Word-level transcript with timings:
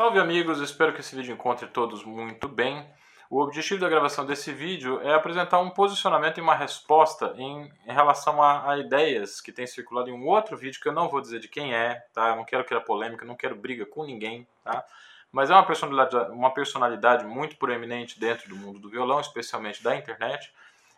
Salve 0.00 0.18
amigos, 0.18 0.62
espero 0.62 0.94
que 0.94 1.00
esse 1.00 1.14
vídeo 1.14 1.34
encontre 1.34 1.66
todos 1.66 2.02
muito 2.02 2.48
bem. 2.48 2.90
O 3.28 3.38
objetivo 3.38 3.78
da 3.78 3.86
gravação 3.86 4.24
desse 4.24 4.50
vídeo 4.50 4.98
é 5.02 5.12
apresentar 5.12 5.58
um 5.58 5.68
posicionamento 5.68 6.38
e 6.38 6.40
uma 6.40 6.54
resposta 6.54 7.34
em, 7.36 7.70
em 7.86 7.92
relação 7.92 8.42
a, 8.42 8.72
a, 8.72 8.78
ideias 8.78 9.42
que 9.42 9.52
têm 9.52 9.66
circulado 9.66 10.08
em 10.08 10.14
um 10.14 10.26
outro 10.26 10.56
vídeo 10.56 10.80
que 10.80 10.88
eu 10.88 10.94
não 10.94 11.06
vou 11.06 11.20
dizer 11.20 11.38
de 11.38 11.48
quem 11.48 11.74
é, 11.74 12.02
tá? 12.14 12.30
Eu 12.30 12.36
não 12.36 12.46
quero 12.46 12.64
criar 12.64 12.80
polêmica, 12.80 13.26
não 13.26 13.36
quero 13.36 13.54
briga 13.54 13.84
com 13.84 14.06
ninguém, 14.06 14.48
tá? 14.64 14.82
Mas 15.30 15.50
é 15.50 15.52
uma 15.52 15.66
personalidade, 15.66 16.32
uma 16.32 16.50
personalidade 16.50 17.26
muito 17.26 17.56
proeminente 17.56 18.18
dentro 18.18 18.48
do 18.48 18.56
mundo 18.56 18.78
do 18.78 18.88
violão, 18.88 19.20
especialmente 19.20 19.82
da 19.82 19.94
internet. 19.94 20.50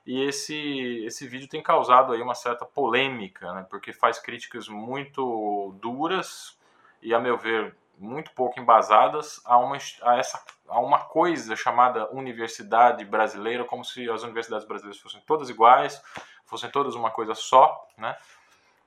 E 0.07 0.23
esse, 0.23 1.05
esse 1.05 1.27
vídeo 1.27 1.49
tem 1.49 1.61
causado 1.61 2.13
aí 2.13 2.23
uma 2.23 2.37
certa 2.37 2.65
polêmica, 2.65 3.53
né? 3.53 3.67
porque 3.69 3.93
faz 3.93 4.21
críticas 4.21 4.69
muito 4.69 5.77
duras 5.83 6.57
e, 7.03 7.13
a 7.13 7.19
meu 7.19 7.37
ver, 7.37 7.75
muito 8.03 8.33
pouco 8.33 8.61
embasadas 8.61 9.41
a 9.45 9.57
uma, 9.59 9.77
a, 10.03 10.17
essa, 10.17 10.43
a 10.69 10.81
uma 10.81 10.99
coisa 10.99 11.55
chamada 11.55 12.11
universidade 12.13 13.05
brasileira, 13.05 13.65
como 13.65 13.85
se 13.85 14.11
as 14.11 14.23
universidades 14.23 14.67
brasileiras 14.67 15.01
fossem 15.01 15.21
todas 15.27 15.49
iguais, 15.49 16.03
fossem 16.45 16.71
todas 16.71 16.95
uma 16.95 17.11
coisa 17.11 17.35
só, 17.35 17.87
né? 17.97 18.17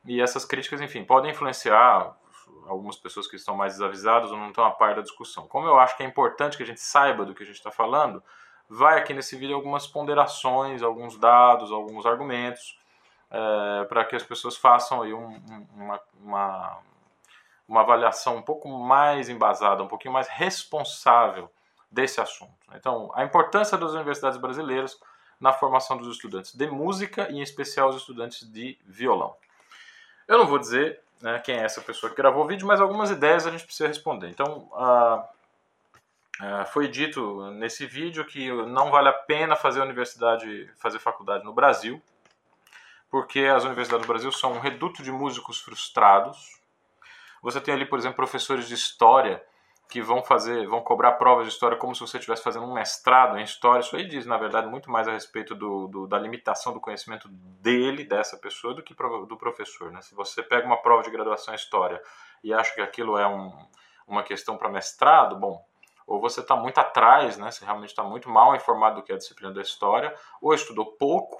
E 0.06 0.22
essas 0.22 0.46
críticas, 0.46 0.82
enfim, 0.82 1.04
podem 1.04 1.32
influenciar 1.32 2.16
algumas 2.68 2.96
pessoas 2.98 3.28
que 3.28 3.36
estão 3.36 3.56
mais 3.56 3.74
desavisadas 3.74 4.32
ou 4.32 4.38
não 4.38 4.50
estão 4.50 4.66
a 4.66 4.72
par 4.72 4.96
da 4.96 5.02
discussão. 5.02 5.48
Como 5.48 5.66
eu 5.66 5.80
acho 5.80 5.96
que 5.98 6.04
é 6.04 6.06
importante 6.06 6.58
que 6.58 6.64
a 6.64 6.66
gente 6.66 6.82
saiba 6.82 7.26
do 7.26 7.34
que 7.34 7.42
a 7.42 7.46
gente 7.46 7.56
está 7.56 7.72
falando, 7.72 8.22
vai 8.70 9.00
aqui 9.00 9.14
nesse 9.14 9.36
vídeo 9.36 9.56
algumas 9.56 9.88
ponderações, 9.88 10.84
alguns 10.84 11.18
dados, 11.18 11.72
alguns 11.72 12.06
argumentos, 12.06 12.80
é, 13.32 13.86
para 13.86 14.06
que 14.06 14.16
as 14.16 14.24
pessoas 14.24 14.58
façam 14.58 15.02
aí 15.02 15.14
um, 15.14 15.42
uma, 15.74 16.00
uma 16.22 16.78
uma 17.68 17.82
avaliação 17.82 18.38
um 18.38 18.42
pouco 18.42 18.68
mais 18.70 19.30
embasada, 19.30 19.84
um 19.84 19.88
pouquinho 19.88 20.14
mais 20.14 20.28
responsável 20.28 21.52
desse 21.90 22.22
assunto. 22.22 22.54
Então, 22.76 23.12
a 23.14 23.24
importância 23.24 23.78
das 23.78 23.92
universidades 23.92 24.40
brasileiras 24.40 25.00
na 25.40 25.52
formação 25.52 25.98
dos 25.98 26.08
estudantes 26.08 26.54
de 26.54 26.68
música 26.68 27.30
e, 27.30 27.38
em 27.38 27.42
especial, 27.42 27.90
os 27.90 27.98
estudantes 27.98 28.50
de 28.52 28.78
violão. 28.86 29.36
Eu 30.28 30.38
não 30.38 30.48
vou 30.48 30.58
dizer 30.60 31.02
né, 31.22 31.40
quem 31.40 31.56
é 31.56 31.64
essa 31.64 31.82
pessoa 31.82 32.10
que 32.10 32.16
gravou 32.16 32.44
o 32.44 32.48
vídeo, 32.48 32.68
mas 32.68 32.82
algumas 32.82 33.10
ideias 33.10 33.46
a 33.46 33.52
gente 33.52 33.66
precisa 33.66 33.88
responder. 33.88 34.30
Então, 34.30 34.70
foi 36.72 36.88
dito 36.88 37.50
nesse 37.52 37.86
vídeo 37.86 38.26
que 38.26 38.52
não 38.52 38.92
vale 38.92 39.10
a 39.10 39.14
pena 39.14 39.56
fazer 39.56 39.82
universidade, 39.82 40.70
fazer 40.78 41.00
faculdade 41.00 41.44
no 41.44 41.54
Brasil, 41.54 42.02
porque 43.10 43.42
as 43.42 43.64
universidades 43.64 44.06
do 44.06 44.12
Brasil 44.12 44.32
são 44.32 44.54
um 44.54 44.60
reduto 44.60 45.02
de 45.02 45.12
músicos 45.12 45.62
frustrados, 45.62 46.60
você 47.46 47.62
tem 47.62 47.76
ali, 47.76 47.86
por 47.86 48.00
exemplo, 48.00 48.16
professores 48.16 48.68
de 48.68 48.74
história 48.74 49.40
que 49.88 50.02
vão 50.02 50.24
fazer, 50.24 50.66
vão 50.66 50.82
cobrar 50.82 51.12
provas 51.12 51.46
de 51.46 51.54
história 51.54 51.78
como 51.78 51.94
se 51.94 52.02
você 52.02 52.18
estivesse 52.18 52.42
fazendo 52.42 52.66
um 52.66 52.74
mestrado 52.74 53.38
em 53.38 53.44
história. 53.44 53.82
Isso 53.82 53.96
aí 53.96 54.08
diz, 54.08 54.26
na 54.26 54.36
verdade, 54.36 54.66
muito 54.66 54.90
mais 54.90 55.08
a 55.08 55.12
respeito 55.12 55.54
do, 55.54 55.88
do, 55.88 56.08
da 56.08 56.18
limitação 56.18 56.74
do 56.74 56.82
conhecimento 56.82 57.28
dele, 57.30 58.04
dessa 58.04 58.36
pessoa, 58.36 58.74
do 58.74 58.82
que 58.82 58.96
do 58.96 59.38
professor. 59.38 59.92
Né? 59.92 60.02
Se 60.02 60.16
você 60.16 60.42
pega 60.42 60.66
uma 60.66 60.82
prova 60.82 61.04
de 61.04 61.12
graduação 61.12 61.54
em 61.54 61.56
história 61.56 62.02
e 62.44 62.52
acha 62.52 62.74
que 62.74 62.82
aquilo 62.82 63.16
é 63.16 63.28
um, 63.28 63.56
uma 64.08 64.24
questão 64.24 64.58
para 64.58 64.68
mestrado, 64.68 65.36
bom, 65.36 65.64
ou 66.08 66.20
você 66.20 66.40
está 66.40 66.56
muito 66.56 66.80
atrás, 66.80 67.38
né? 67.38 67.52
você 67.52 67.64
realmente 67.64 67.90
está 67.90 68.04
muito 68.04 68.28
mal 68.28 68.56
informado 68.56 68.96
do 68.96 69.04
que 69.04 69.12
é 69.12 69.16
a 69.16 69.20
disciplina 69.20 69.54
da 69.54 69.62
história, 69.62 70.16
ou 70.42 70.52
estudou 70.52 70.94
pouco, 70.94 71.40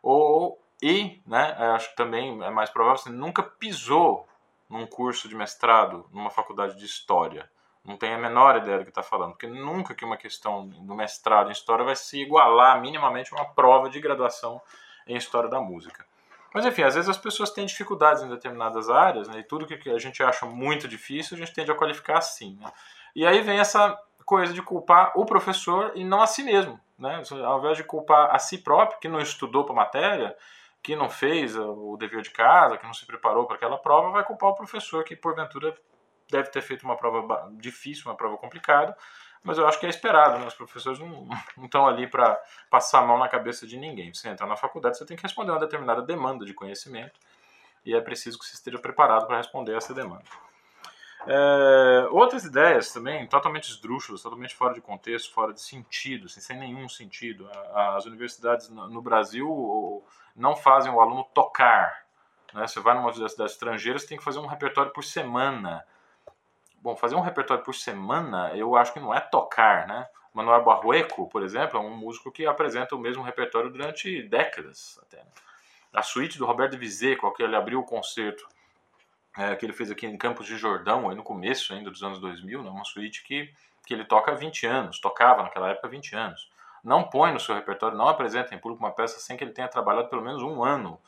ou 0.00 0.62
e, 0.80 1.22
né, 1.24 1.56
acho 1.74 1.90
que 1.90 1.96
também 1.96 2.42
é 2.42 2.50
mais 2.50 2.68
provável, 2.68 2.98
você 2.98 3.08
nunca 3.08 3.40
pisou 3.40 4.26
num 4.72 4.86
curso 4.86 5.28
de 5.28 5.34
mestrado, 5.34 6.06
numa 6.10 6.30
faculdade 6.30 6.78
de 6.78 6.86
história. 6.86 7.48
Não 7.84 7.96
tem 7.96 8.14
a 8.14 8.18
menor 8.18 8.56
ideia 8.56 8.78
do 8.78 8.84
que 8.84 8.90
está 8.90 9.02
falando, 9.02 9.32
porque 9.32 9.46
nunca 9.46 9.94
que 9.94 10.04
uma 10.04 10.16
questão 10.16 10.66
do 10.66 10.94
mestrado 10.94 11.48
em 11.48 11.52
história 11.52 11.84
vai 11.84 11.94
se 11.94 12.22
igualar 12.22 12.80
minimamente 12.80 13.34
a 13.34 13.36
uma 13.36 13.44
prova 13.52 13.90
de 13.90 14.00
graduação 14.00 14.62
em 15.06 15.16
história 15.16 15.50
da 15.50 15.60
música. 15.60 16.06
Mas 16.54 16.64
enfim, 16.64 16.84
às 16.84 16.94
vezes 16.94 17.10
as 17.10 17.18
pessoas 17.18 17.50
têm 17.50 17.66
dificuldades 17.66 18.22
em 18.22 18.28
determinadas 18.28 18.88
áreas, 18.88 19.28
né, 19.28 19.40
e 19.40 19.44
tudo 19.44 19.66
que 19.66 19.90
a 19.90 19.98
gente 19.98 20.22
acha 20.22 20.46
muito 20.46 20.88
difícil, 20.88 21.36
a 21.36 21.40
gente 21.40 21.52
tende 21.52 21.70
a 21.70 21.74
qualificar 21.74 22.18
assim. 22.18 22.56
Né? 22.58 22.72
E 23.14 23.26
aí 23.26 23.42
vem 23.42 23.58
essa 23.58 23.98
coisa 24.24 24.54
de 24.54 24.62
culpar 24.62 25.12
o 25.16 25.26
professor 25.26 25.92
e 25.94 26.02
não 26.04 26.22
a 26.22 26.26
si 26.26 26.42
mesmo. 26.42 26.80
Né? 26.98 27.22
Ao 27.44 27.58
invés 27.58 27.76
de 27.76 27.84
culpar 27.84 28.34
a 28.34 28.38
si 28.38 28.58
próprio, 28.58 29.00
que 29.00 29.08
não 29.08 29.20
estudou 29.20 29.64
para 29.64 29.74
a 29.74 29.76
matéria, 29.76 30.36
que 30.82 30.96
não 30.96 31.08
fez 31.08 31.56
o 31.56 31.96
dever 31.96 32.22
de 32.22 32.30
casa, 32.30 32.76
que 32.76 32.84
não 32.84 32.94
se 32.94 33.06
preparou 33.06 33.46
para 33.46 33.56
aquela 33.56 33.78
prova, 33.78 34.10
vai 34.10 34.24
culpar 34.24 34.50
o 34.50 34.54
professor 34.54 35.04
que 35.04 35.14
porventura 35.14 35.76
deve 36.28 36.50
ter 36.50 36.62
feito 36.62 36.82
uma 36.82 36.96
prova 36.96 37.48
difícil, 37.52 38.04
uma 38.06 38.16
prova 38.16 38.36
complicada, 38.36 38.96
mas 39.44 39.58
eu 39.58 39.66
acho 39.66 39.78
que 39.78 39.86
é 39.86 39.88
esperado, 39.88 40.38
né? 40.38 40.46
os 40.46 40.54
professores 40.54 40.98
não, 40.98 41.28
estão 41.64 41.86
ali 41.86 42.06
para 42.06 42.40
passar 42.70 43.00
a 43.00 43.06
mão 43.06 43.18
na 43.18 43.28
cabeça 43.28 43.66
de 43.66 43.76
ninguém. 43.76 44.12
Você 44.12 44.28
entra 44.28 44.46
na 44.46 44.56
faculdade, 44.56 44.98
você 44.98 45.06
tem 45.06 45.16
que 45.16 45.22
responder 45.22 45.52
uma 45.52 45.60
determinada 45.60 46.02
demanda 46.02 46.44
de 46.44 46.54
conhecimento 46.54 47.18
e 47.84 47.94
é 47.94 48.00
preciso 48.00 48.38
que 48.38 48.44
você 48.44 48.54
esteja 48.54 48.78
preparado 48.78 49.26
para 49.26 49.36
responder 49.36 49.76
essa 49.76 49.94
demanda. 49.94 50.24
É, 51.26 52.08
outras 52.10 52.44
ideias 52.44 52.92
também, 52.92 53.26
totalmente 53.26 53.68
esdrúxulas, 53.70 54.22
totalmente 54.22 54.54
fora 54.54 54.74
de 54.74 54.80
contexto, 54.80 55.32
fora 55.32 55.52
de 55.52 55.60
sentido, 55.60 56.26
assim, 56.26 56.40
sem 56.40 56.58
nenhum 56.58 56.88
sentido. 56.88 57.48
As 57.74 58.04
universidades 58.06 58.68
no 58.68 59.00
Brasil 59.00 60.04
não 60.34 60.56
fazem 60.56 60.92
o 60.92 61.00
aluno 61.00 61.24
tocar. 61.32 62.04
Né? 62.52 62.66
Você 62.66 62.80
vai 62.80 62.94
numa 62.94 63.08
universidade 63.08 63.50
estrangeira, 63.50 63.98
você 63.98 64.06
tem 64.06 64.18
que 64.18 64.24
fazer 64.24 64.38
um 64.38 64.46
repertório 64.46 64.92
por 64.92 65.04
semana. 65.04 65.84
Bom, 66.80 66.96
fazer 66.96 67.14
um 67.14 67.20
repertório 67.20 67.62
por 67.62 67.74
semana, 67.74 68.50
eu 68.56 68.74
acho 68.74 68.92
que 68.92 69.00
não 69.00 69.14
é 69.14 69.20
tocar, 69.20 69.86
né? 69.86 70.08
Manuel 70.34 70.64
Barrueco, 70.64 71.28
por 71.28 71.42
exemplo, 71.42 71.78
é 71.78 71.80
um 71.80 71.94
músico 71.94 72.32
que 72.32 72.46
apresenta 72.46 72.96
o 72.96 72.98
mesmo 72.98 73.22
repertório 73.22 73.70
durante 73.70 74.22
décadas 74.22 74.98
até. 75.02 75.18
Né? 75.18 75.30
A 75.92 76.02
suíte 76.02 76.38
do 76.38 76.46
Roberto 76.46 76.74
a 76.74 77.34
que 77.34 77.42
ele 77.42 77.54
abriu 77.54 77.80
o 77.80 77.84
concerto 77.84 78.48
é, 79.36 79.56
que 79.56 79.64
ele 79.64 79.72
fez 79.72 79.90
aqui 79.90 80.06
em 80.06 80.16
Campos 80.16 80.46
de 80.46 80.56
Jordão, 80.56 81.08
aí 81.08 81.16
no 81.16 81.22
começo 81.22 81.72
ainda 81.72 81.90
dos 81.90 82.02
anos 82.02 82.18
2000, 82.20 82.62
né, 82.62 82.70
uma 82.70 82.84
suíte 82.84 83.24
que, 83.24 83.52
que 83.86 83.94
ele 83.94 84.04
toca 84.04 84.32
há 84.32 84.34
20 84.34 84.66
anos, 84.66 85.00
tocava 85.00 85.42
naquela 85.42 85.70
época 85.70 85.86
há 85.86 85.90
20 85.90 86.14
anos. 86.14 86.50
Não 86.84 87.04
põe 87.04 87.32
no 87.32 87.40
seu 87.40 87.54
repertório, 87.54 87.96
não 87.96 88.08
apresenta 88.08 88.54
em 88.54 88.58
público 88.58 88.84
uma 88.84 88.92
peça 88.92 89.18
sem 89.20 89.36
que 89.36 89.44
ele 89.44 89.52
tenha 89.52 89.68
trabalhado 89.68 90.08
pelo 90.08 90.22
menos 90.22 90.42
um 90.42 90.62
ano, 90.62 91.00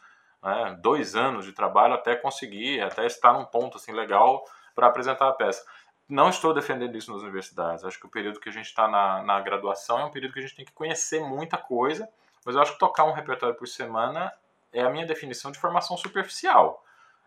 né, 0.43 0.77
dois 0.81 1.15
anos 1.15 1.45
de 1.45 1.53
trabalho 1.53 1.95
até 1.95 2.15
conseguir, 2.17 2.81
até 2.81 3.07
estar 3.07 3.33
num 3.33 3.45
ponto 3.45 3.77
assim 3.77 3.93
legal 3.93 4.45
para 4.75 4.87
apresentar 4.87 5.29
a 5.29 5.33
peça. 5.33 5.65
Não 6.09 6.29
estou 6.29 6.53
defendendo 6.53 6.97
isso 6.97 7.13
nas 7.13 7.23
universidades. 7.23 7.85
Acho 7.85 7.99
que 7.99 8.07
o 8.07 8.11
período 8.11 8.39
que 8.39 8.49
a 8.49 8.53
gente 8.53 8.67
está 8.67 8.87
na, 8.87 9.23
na 9.23 9.41
graduação 9.41 10.01
é 10.01 10.05
um 10.05 10.11
período 10.11 10.35
que 10.35 10.39
a 10.39 10.43
gente 10.43 10.55
tem 10.55 10.65
que 10.65 10.73
conhecer 10.73 11.21
muita 11.21 11.57
coisa, 11.57 12.09
mas 12.45 12.55
eu 12.55 12.61
acho 12.61 12.75
que 12.75 12.79
tocar 12.79 13.05
um 13.05 13.13
repertório 13.13 13.55
por 13.55 13.67
semana 13.67 14.31
é 14.71 14.83
a 14.83 14.91
minha 14.91 15.07
definição 15.07 15.51
de 15.51 15.59
formação 15.59 15.97
superficial. 15.97 16.84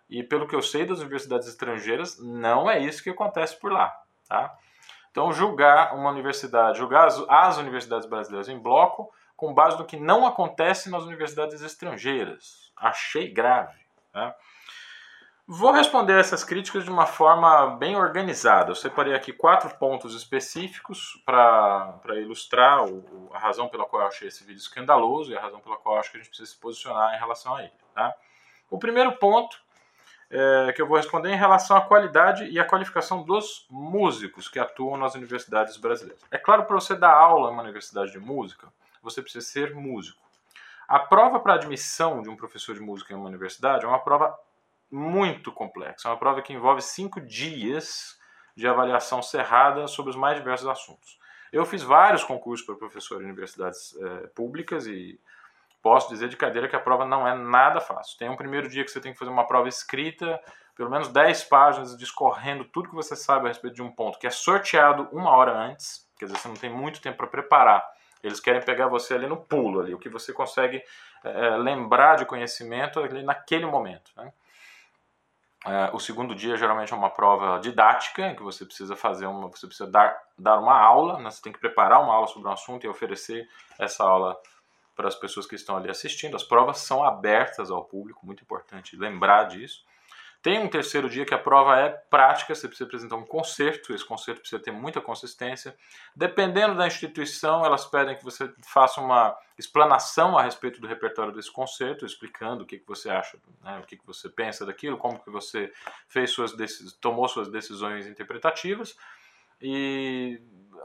E 0.09 0.23
pelo 0.23 0.47
que 0.47 0.55
eu 0.55 0.61
sei 0.61 0.85
das 0.85 0.99
universidades 0.99 1.47
estrangeiras, 1.47 2.17
não 2.19 2.69
é 2.69 2.79
isso 2.79 3.03
que 3.03 3.09
acontece 3.09 3.59
por 3.59 3.71
lá. 3.71 3.95
Tá? 4.27 4.57
Então, 5.11 5.33
julgar 5.33 5.95
uma 5.95 6.09
universidade, 6.09 6.77
julgar 6.77 7.07
as, 7.07 7.23
as 7.27 7.57
universidades 7.57 8.07
brasileiras 8.07 8.47
em 8.47 8.57
bloco 8.57 9.11
com 9.35 9.53
base 9.53 9.77
no 9.77 9.85
que 9.85 9.97
não 9.97 10.25
acontece 10.25 10.89
nas 10.89 11.03
universidades 11.03 11.61
estrangeiras. 11.61 12.71
Achei 12.75 13.31
grave. 13.31 13.77
Tá? 14.11 14.35
Vou 15.49 15.71
responder 15.71 16.19
essas 16.19 16.43
críticas 16.43 16.83
de 16.83 16.89
uma 16.89 17.05
forma 17.05 17.77
bem 17.77 17.95
organizada. 17.95 18.71
Eu 18.71 18.75
separei 18.75 19.13
aqui 19.13 19.31
quatro 19.31 19.73
pontos 19.77 20.13
específicos 20.13 21.21
para 21.25 22.01
ilustrar 22.17 22.83
o, 22.83 23.29
a 23.33 23.39
razão 23.39 23.69
pela 23.69 23.85
qual 23.85 24.01
eu 24.01 24.07
achei 24.09 24.27
esse 24.27 24.43
vídeo 24.43 24.59
escandaloso 24.59 25.31
e 25.31 25.37
a 25.37 25.41
razão 25.41 25.61
pela 25.61 25.77
qual 25.77 25.95
eu 25.95 25.99
acho 26.01 26.11
que 26.11 26.17
a 26.17 26.19
gente 26.19 26.29
precisa 26.29 26.51
se 26.51 26.57
posicionar 26.57 27.15
em 27.15 27.19
relação 27.19 27.55
a 27.55 27.63
ele. 27.63 27.71
Tá? 27.95 28.13
O 28.69 28.77
primeiro 28.77 29.13
ponto 29.13 29.57
é, 30.29 30.73
que 30.73 30.81
eu 30.81 30.87
vou 30.87 30.97
responder 30.97 31.31
em 31.31 31.37
relação 31.37 31.77
à 31.77 31.81
qualidade 31.81 32.45
e 32.45 32.59
à 32.59 32.65
qualificação 32.65 33.23
dos 33.23 33.65
músicos 33.69 34.47
que 34.47 34.59
atuam 34.59 34.97
nas 34.97 35.15
universidades 35.15 35.77
brasileiras. 35.77 36.21
É 36.29 36.37
claro, 36.37 36.65
para 36.65 36.75
você 36.75 36.95
dar 36.95 37.13
aula 37.13 37.49
em 37.49 37.53
uma 37.53 37.63
universidade 37.63 38.11
de 38.11 38.19
música, 38.19 38.67
você 39.01 39.21
precisa 39.21 39.45
ser 39.45 39.73
músico. 39.73 40.19
A 40.87 40.99
prova 40.99 41.39
para 41.39 41.53
admissão 41.53 42.21
de 42.21 42.29
um 42.29 42.35
professor 42.35 42.73
de 42.73 42.81
música 42.81 43.13
em 43.13 43.15
uma 43.15 43.27
universidade 43.27 43.85
é 43.85 43.87
uma 43.87 43.99
prova 43.99 44.37
muito 44.89 45.51
complexa, 45.51 46.07
é 46.07 46.11
uma 46.11 46.17
prova 46.17 46.41
que 46.41 46.53
envolve 46.53 46.81
cinco 46.81 47.19
dias 47.19 48.17
de 48.55 48.67
avaliação 48.67 49.21
cerrada 49.21 49.87
sobre 49.87 50.11
os 50.11 50.15
mais 50.15 50.37
diversos 50.37 50.67
assuntos. 50.67 51.19
Eu 51.51 51.65
fiz 51.65 51.83
vários 51.83 52.23
concursos 52.23 52.65
para 52.65 52.75
professor 52.75 53.21
em 53.21 53.25
universidades 53.25 53.95
é, 53.99 54.27
públicas 54.27 54.87
e 54.87 55.19
posso 55.87 56.09
dizer 56.09 56.27
de 56.27 56.35
cadeira 56.35 56.67
que 56.67 56.75
a 56.75 56.81
prova 56.81 57.05
não 57.05 57.25
é 57.25 57.33
nada 57.33 57.79
fácil. 57.79 58.17
Tem 58.17 58.29
um 58.29 58.35
primeiro 58.35 58.67
dia 58.67 58.83
que 58.83 58.91
você 58.91 58.99
tem 58.99 59.13
que 59.13 59.17
fazer 59.17 59.31
uma 59.31 59.47
prova 59.47 59.69
escrita, 59.69 60.37
pelo 60.75 60.89
menos 60.89 61.07
10 61.07 61.45
páginas 61.45 61.97
discorrendo 61.97 62.65
tudo 62.65 62.89
que 62.89 62.95
você 62.95 63.15
sabe 63.15 63.45
a 63.45 63.47
respeito 63.47 63.75
de 63.75 63.81
um 63.81 63.89
ponto, 63.89 64.19
que 64.19 64.27
é 64.27 64.29
sorteado 64.29 65.07
uma 65.13 65.31
hora 65.31 65.53
antes, 65.53 66.05
quer 66.19 66.25
dizer, 66.25 66.37
você 66.37 66.47
não 66.49 66.57
tem 66.57 66.69
muito 66.69 67.01
tempo 67.01 67.15
para 67.15 67.27
preparar. 67.27 67.89
Eles 68.21 68.41
querem 68.41 68.61
pegar 68.61 68.87
você 68.89 69.13
ali 69.13 69.27
no 69.27 69.37
pulo, 69.37 69.79
ali, 69.79 69.93
o 69.93 69.97
que 69.97 70.09
você 70.09 70.33
consegue 70.33 70.83
é, 71.23 71.55
lembrar 71.55 72.17
de 72.17 72.25
conhecimento 72.25 72.99
ali 72.99 73.23
naquele 73.23 73.65
momento. 73.65 74.11
Né? 74.17 74.33
É, 75.65 75.89
o 75.93 75.99
segundo 75.99 76.35
dia 76.35 76.57
geralmente 76.57 76.91
é 76.91 76.97
uma 76.97 77.09
prova 77.09 77.59
didática, 77.61 78.35
que 78.35 78.43
você 78.43 78.65
precisa 78.65 78.93
fazer 78.93 79.25
uma, 79.25 79.47
você 79.47 79.65
precisa 79.65 79.89
dar, 79.89 80.19
dar 80.37 80.59
uma 80.59 80.77
aula, 80.77 81.17
né? 81.19 81.31
você 81.31 81.41
tem 81.41 81.53
que 81.53 81.59
preparar 81.59 82.03
uma 82.03 82.13
aula 82.13 82.27
sobre 82.27 82.49
um 82.49 82.51
assunto 82.51 82.83
e 82.83 82.89
oferecer 82.89 83.47
essa 83.79 84.03
aula 84.03 84.37
para 84.97 85.07
as 85.07 85.15
pessoas 85.15 85.45
que 85.45 85.55
estão 85.55 85.77
ali 85.77 85.89
assistindo. 85.89 86.35
As 86.35 86.43
provas 86.43 86.79
são 86.79 87.03
abertas 87.03 87.71
ao 87.71 87.85
público, 87.85 88.25
muito 88.25 88.43
importante 88.43 88.97
lembrar 88.97 89.45
disso. 89.45 89.85
Tem 90.41 90.59
um 90.59 90.67
terceiro 90.67 91.09
dia 91.09 91.25
que 91.25 91.33
a 91.33 91.37
prova 91.37 91.79
é 91.79 91.89
prática, 91.89 92.53
você 92.53 92.67
precisa 92.67 92.87
apresentar 92.87 93.15
um 93.15 93.25
concerto, 93.25 93.93
esse 93.93 94.05
concerto 94.05 94.41
precisa 94.41 94.61
ter 94.61 94.71
muita 94.71 95.01
consistência. 95.01 95.75
Dependendo 96.15 96.75
da 96.75 96.87
instituição, 96.87 97.65
elas 97.65 97.85
pedem 97.85 98.15
que 98.15 98.23
você 98.23 98.53
faça 98.63 99.01
uma 99.01 99.35
explanação 99.57 100.37
a 100.37 100.43
respeito 100.43 100.79
do 100.79 100.87
repertório 100.87 101.33
desse 101.33 101.51
concerto, 101.51 102.05
explicando 102.05 102.63
o 102.63 102.67
que, 102.67 102.77
que 102.77 102.87
você 102.87 103.09
acha, 103.09 103.37
né, 103.63 103.79
o 103.79 103.85
que, 103.85 103.97
que 103.97 104.05
você 104.05 104.29
pensa 104.29 104.65
daquilo, 104.65 104.97
como 104.97 105.19
que 105.19 105.29
você 105.29 105.71
fez 106.07 106.29
suas 106.29 106.53
tomou 107.01 107.27
suas 107.27 107.49
decisões 107.49 108.05
interpretativas. 108.05 108.95
E 109.59 110.39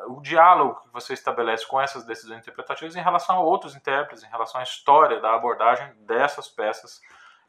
o 0.07 0.21
diálogo 0.21 0.81
que 0.81 0.89
você 0.93 1.15
estabelece 1.15 1.67
com 1.67 1.81
essas 1.81 2.05
decisões 2.05 2.41
interpretativas 2.41 2.97
em 2.97 3.01
relação 3.01 3.37
a 3.37 3.41
outros 3.41 3.75
intérpretes, 3.75 4.25
em 4.25 4.29
relação 4.29 4.61
à 4.61 4.65
história 4.65 5.21
da 5.21 5.35
abordagem 5.35 5.93
dessas 6.01 6.49
peças 6.49 7.01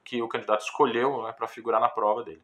que 0.03 0.21
o 0.21 0.27
candidato 0.27 0.61
escolheu 0.61 1.23
né, 1.23 1.31
para 1.31 1.47
figurar 1.47 1.79
na 1.79 1.89
prova 1.89 2.23
dele. 2.23 2.43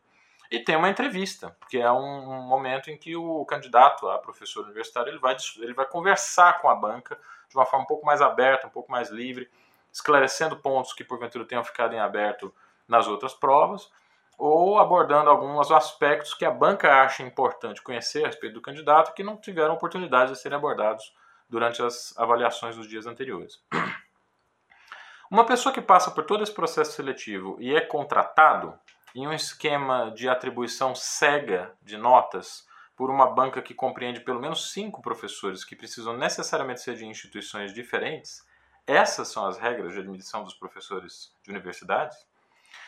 E 0.51 0.59
tem 0.59 0.75
uma 0.75 0.89
entrevista, 0.89 1.55
que 1.69 1.77
é 1.77 1.91
um, 1.91 2.41
momento 2.41 2.89
em 2.89 2.97
que 2.97 3.15
o 3.15 3.45
candidato 3.45 4.09
a 4.09 4.17
professor 4.17 4.63
universitário 4.63 5.11
ele 5.11 5.19
vai, 5.19 5.35
ele 5.57 5.73
vai 5.73 5.85
conversar 5.85 6.59
com 6.59 6.69
a 6.69 6.75
banca 6.75 7.19
de 7.47 7.55
uma 7.55 7.65
forma 7.65 7.83
um 7.83 7.87
pouco 7.87 8.05
mais 8.05 8.21
aberta, 8.21 8.65
um 8.65 8.71
pouco 8.71 8.91
mais 8.91 9.09
livre, 9.09 9.49
esclarecendo 9.91 10.57
pontos 10.57 10.93
que 10.93 11.03
porventura 11.03 11.45
tenham 11.45 11.63
ficado 11.63 11.93
em 11.93 11.99
aberto 11.99 12.53
nas 12.87 13.07
outras 13.07 13.33
provas, 13.33 13.91
ou 14.39 14.79
abordando 14.79 15.29
alguns 15.29 15.69
aspectos 15.69 16.33
que 16.33 16.45
a 16.45 16.51
banca 16.51 17.03
acha 17.03 17.21
importante 17.21 17.81
conhecer 17.81 18.23
a 18.23 18.27
respeito 18.27 18.53
do 18.53 18.61
candidato 18.61 19.13
que 19.13 19.21
não 19.21 19.35
tiveram 19.35 19.73
oportunidade 19.73 20.31
de 20.31 20.39
serem 20.39 20.57
abordados 20.57 21.13
durante 21.49 21.83
as 21.83 22.17
avaliações 22.17 22.77
dos 22.77 22.87
dias 22.87 23.05
anteriores. 23.05 23.61
Uma 25.29 25.45
pessoa 25.45 25.73
que 25.73 25.81
passa 25.81 26.09
por 26.09 26.23
todo 26.23 26.41
esse 26.41 26.53
processo 26.53 26.93
seletivo 26.93 27.57
e 27.59 27.75
é 27.75 27.81
contratado 27.81 28.73
em 29.13 29.27
um 29.27 29.33
esquema 29.33 30.09
de 30.11 30.29
atribuição 30.29 30.95
cega 30.95 31.73
de 31.81 31.97
notas 31.97 32.65
por 32.95 33.09
uma 33.09 33.27
banca 33.27 33.61
que 33.61 33.73
compreende 33.73 34.21
pelo 34.21 34.39
menos 34.39 34.71
cinco 34.71 35.01
professores 35.01 35.65
que 35.65 35.75
precisam 35.75 36.15
necessariamente 36.15 36.81
ser 36.81 36.95
de 36.95 37.05
instituições 37.05 37.73
diferentes, 37.73 38.45
essas 38.87 39.27
são 39.27 39.45
as 39.45 39.57
regras 39.57 39.93
de 39.93 39.99
admissão 39.99 40.43
dos 40.43 40.53
professores 40.53 41.33
de 41.43 41.51
universidades. 41.51 42.17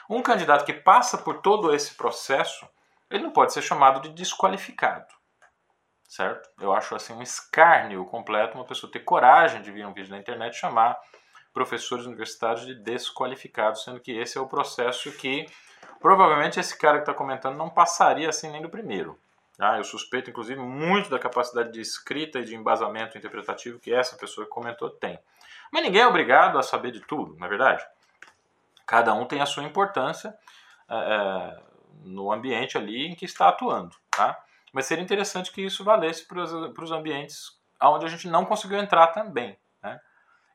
Um 0.10 0.22
candidato 0.22 0.66
que 0.66 0.74
passa 0.74 1.18
por 1.18 1.42
todo 1.42 1.74
esse 1.74 1.96
processo, 1.96 2.68
ele 3.10 3.24
não 3.24 3.32
pode 3.32 3.54
ser 3.54 3.62
chamado 3.62 4.02
de 4.02 4.10
desqualificado, 4.10 5.14
certo? 6.08 6.50
Eu 6.60 6.74
acho 6.74 6.96
assim 6.96 7.14
um 7.14 7.22
escárnio 7.22 8.06
completo 8.06 8.58
uma 8.58 8.66
pessoa 8.66 8.92
ter 8.92 9.00
coragem 9.00 9.62
de 9.62 9.72
vir 9.72 9.86
um 9.86 9.94
vídeo 9.94 10.12
na 10.12 10.18
internet 10.18 10.56
chamar 10.56 10.98
professores 11.54 12.06
universitários 12.06 12.66
de 12.66 12.76
desqualificados, 12.76 13.84
sendo 13.84 14.00
que 14.00 14.12
esse 14.12 14.38
é 14.38 14.42
o 14.42 14.48
processo 14.48 15.12
que 15.12 15.46
provavelmente 16.00 16.60
esse 16.60 16.78
cara 16.78 16.98
que 16.98 17.04
está 17.04 17.14
comentando 17.14 17.58
não 17.58 17.70
passaria 17.70 18.30
assim 18.30 18.50
nem 18.50 18.62
do 18.62 18.70
primeiro. 18.70 19.20
Tá? 19.58 19.78
Eu 19.78 19.84
suspeito, 19.84 20.30
inclusive, 20.30 20.60
muito 20.60 21.10
da 21.10 21.20
capacidade 21.20 21.72
de 21.72 21.82
escrita 21.82 22.40
e 22.40 22.44
de 22.44 22.56
embasamento 22.56 23.18
interpretativo 23.18 23.80
que 23.80 23.94
essa 23.94 24.16
pessoa 24.16 24.46
que 24.46 24.52
comentou 24.52 24.90
tem. 24.90 25.20
Mas 25.72 25.84
ninguém 25.84 26.02
é 26.02 26.08
obrigado 26.08 26.58
a 26.58 26.64
saber 26.64 26.92
de 26.92 27.02
tudo, 27.02 27.38
na 27.38 27.46
é 27.46 27.50
verdade. 27.50 27.86
Cada 28.92 29.14
um 29.14 29.24
tem 29.24 29.40
a 29.40 29.46
sua 29.46 29.64
importância 29.64 30.38
é, 30.90 30.96
é, 30.96 31.64
no 32.04 32.30
ambiente 32.30 32.78
ali 32.78 33.08
em 33.08 33.16
que 33.16 33.24
está 33.24 33.48
atuando. 33.48 33.96
Tá? 34.10 34.38
Mas 34.74 34.86
seria 34.86 35.02
interessante 35.02 35.50
que 35.50 35.62
isso 35.62 35.82
valesse 35.82 36.28
para 36.28 36.44
os 36.44 36.92
ambientes 36.92 37.58
onde 37.82 38.06
a 38.06 38.10
gente 38.10 38.28
não 38.28 38.44
conseguiu 38.44 38.78
entrar 38.80 39.08
também. 39.08 39.58
Né? 39.82 39.98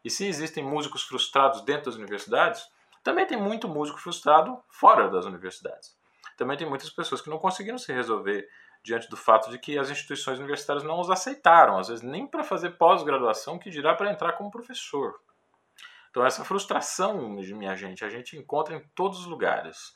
E 0.05 0.11
se 0.11 0.27
existem 0.27 0.63
músicos 0.63 1.03
frustrados 1.05 1.63
dentro 1.63 1.87
das 1.87 1.95
universidades, 1.95 2.63
também 3.03 3.27
tem 3.27 3.39
muito 3.39 3.67
músico 3.67 3.99
frustrado 3.99 4.63
fora 4.69 5.09
das 5.09 5.25
universidades. 5.25 5.97
Também 6.37 6.59
tem 6.59 6.69
muitas 6.69 6.91
pessoas 6.91 7.23
que 7.23 7.31
não 7.31 7.39
conseguiram 7.39 7.79
se 7.79 7.91
resolver 7.91 8.47
diante 8.85 9.09
do 9.09 9.17
fato 9.17 9.49
de 9.49 9.59
que 9.59 9.79
as 9.79 9.89
instituições 9.89 10.39
universitárias 10.39 10.85
não 10.85 11.01
os 11.01 11.09
aceitaram, 11.09 11.79
às 11.79 11.89
vezes 11.89 12.05
nem 12.05 12.27
para 12.27 12.45
fazer 12.45 12.73
pós-graduação, 12.73 13.59
que 13.59 13.71
dirá 13.71 13.95
para 13.95 14.11
entrar 14.11 14.35
como 14.35 14.51
professor. 14.51 15.19
Então 16.17 16.25
essa 16.25 16.47
frustração, 16.47 17.29
minha 17.29 17.77
gente, 17.77 18.03
a 18.03 18.09
gente 18.09 18.39
encontra 18.39 18.75
em 18.75 18.81
todos 18.95 19.19
os 19.19 19.27
lugares. 19.27 19.95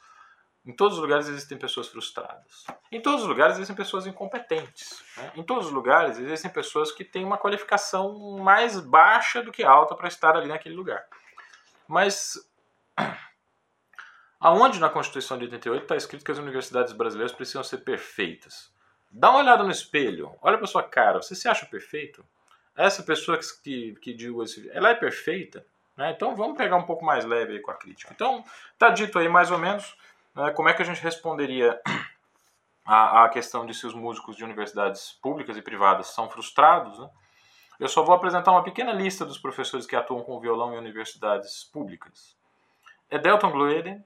Em 0.67 0.71
todos 0.77 0.99
os 0.99 1.03
lugares 1.03 1.27
existem 1.27 1.57
pessoas 1.57 1.89
frustradas. 1.89 2.67
Em 2.93 3.01
todos 3.01 3.23
os 3.23 3.27
lugares 3.27 3.55
existem 3.55 3.75
pessoas 3.75 4.07
incompetentes. 4.07 5.03
Né? 5.17 5.33
Em 5.37 5.43
todos 5.43 5.69
os 5.69 5.73
lugares 5.73 6.19
existem 6.19 6.51
pessoas 6.51 6.93
que 6.93 7.07
têm 7.07 7.25
uma 7.25 7.39
qualificação 7.39 8.37
mais 8.37 8.79
baixa 8.79 9.43
do 9.43 9.51
que 9.51 9.65
alta 9.65 9.95
para 9.95 10.09
estar 10.09 10.37
ali 10.37 10.47
naquele 10.47 10.75
lugar. 10.75 11.03
Mas 11.89 12.47
aonde 14.39 14.79
na 14.79 14.91
Constituição 14.91 15.39
de 15.39 15.45
88 15.45 15.83
está 15.85 15.97
escrito 15.97 16.23
que 16.23 16.33
as 16.33 16.39
universidades 16.39 16.93
brasileiras 16.93 17.33
precisam 17.33 17.65
ser 17.65 17.79
perfeitas? 17.79 18.71
Dá 19.11 19.31
uma 19.31 19.39
olhada 19.39 19.65
no 19.65 19.71
espelho, 19.71 20.37
olha 20.43 20.59
para 20.59 20.67
sua 20.67 20.83
cara, 20.83 21.23
você 21.23 21.35
se 21.35 21.49
acha 21.49 21.65
perfeito? 21.65 22.23
Essa 22.77 23.03
pessoa 23.03 23.39
que, 23.39 23.95
que, 23.95 24.15
que 24.15 24.43
esse, 24.43 24.71
ela 24.71 24.91
é 24.91 24.95
perfeita? 24.95 25.65
Né? 26.01 26.13
Então 26.13 26.35
vamos 26.35 26.57
pegar 26.57 26.77
um 26.77 26.85
pouco 26.85 27.05
mais 27.05 27.27
leve 27.27 27.61
com 27.61 27.71
a 27.71 27.75
crítica. 27.75 28.11
Então, 28.15 28.43
tá 28.79 28.89
dito 28.89 29.19
aí 29.19 29.29
mais 29.29 29.51
ou 29.51 29.59
menos 29.59 29.95
né, 30.35 30.51
como 30.53 30.67
é 30.67 30.73
que 30.73 30.81
a 30.81 30.85
gente 30.85 31.03
responderia 31.03 31.79
à, 32.87 33.25
à, 33.25 33.29
questão 33.29 33.67
de 33.67 33.75
se 33.75 33.87
os 33.87 33.93
músicos 33.93 34.35
de 34.35 34.43
universidades 34.43 35.13
públicas 35.21 35.59
e 35.59 35.63
privadas 35.63 36.07
são 36.07 36.31
frustrados? 36.31 36.99
Né? 36.99 37.11
Eu 37.79 37.87
só 37.87 38.03
vou 38.03 38.15
apresentar 38.15 38.51
uma 38.51 38.63
pequena 38.63 38.93
lista 38.93 39.27
dos 39.27 39.37
professores 39.37 39.87
que 39.87 39.95
atuam 39.95 40.23
com 40.23 40.41
violão 40.41 40.73
em 40.73 40.79
universidades 40.79 41.65
públicas. 41.65 42.35
Edelton 43.11 43.51
Glueden, 43.51 44.03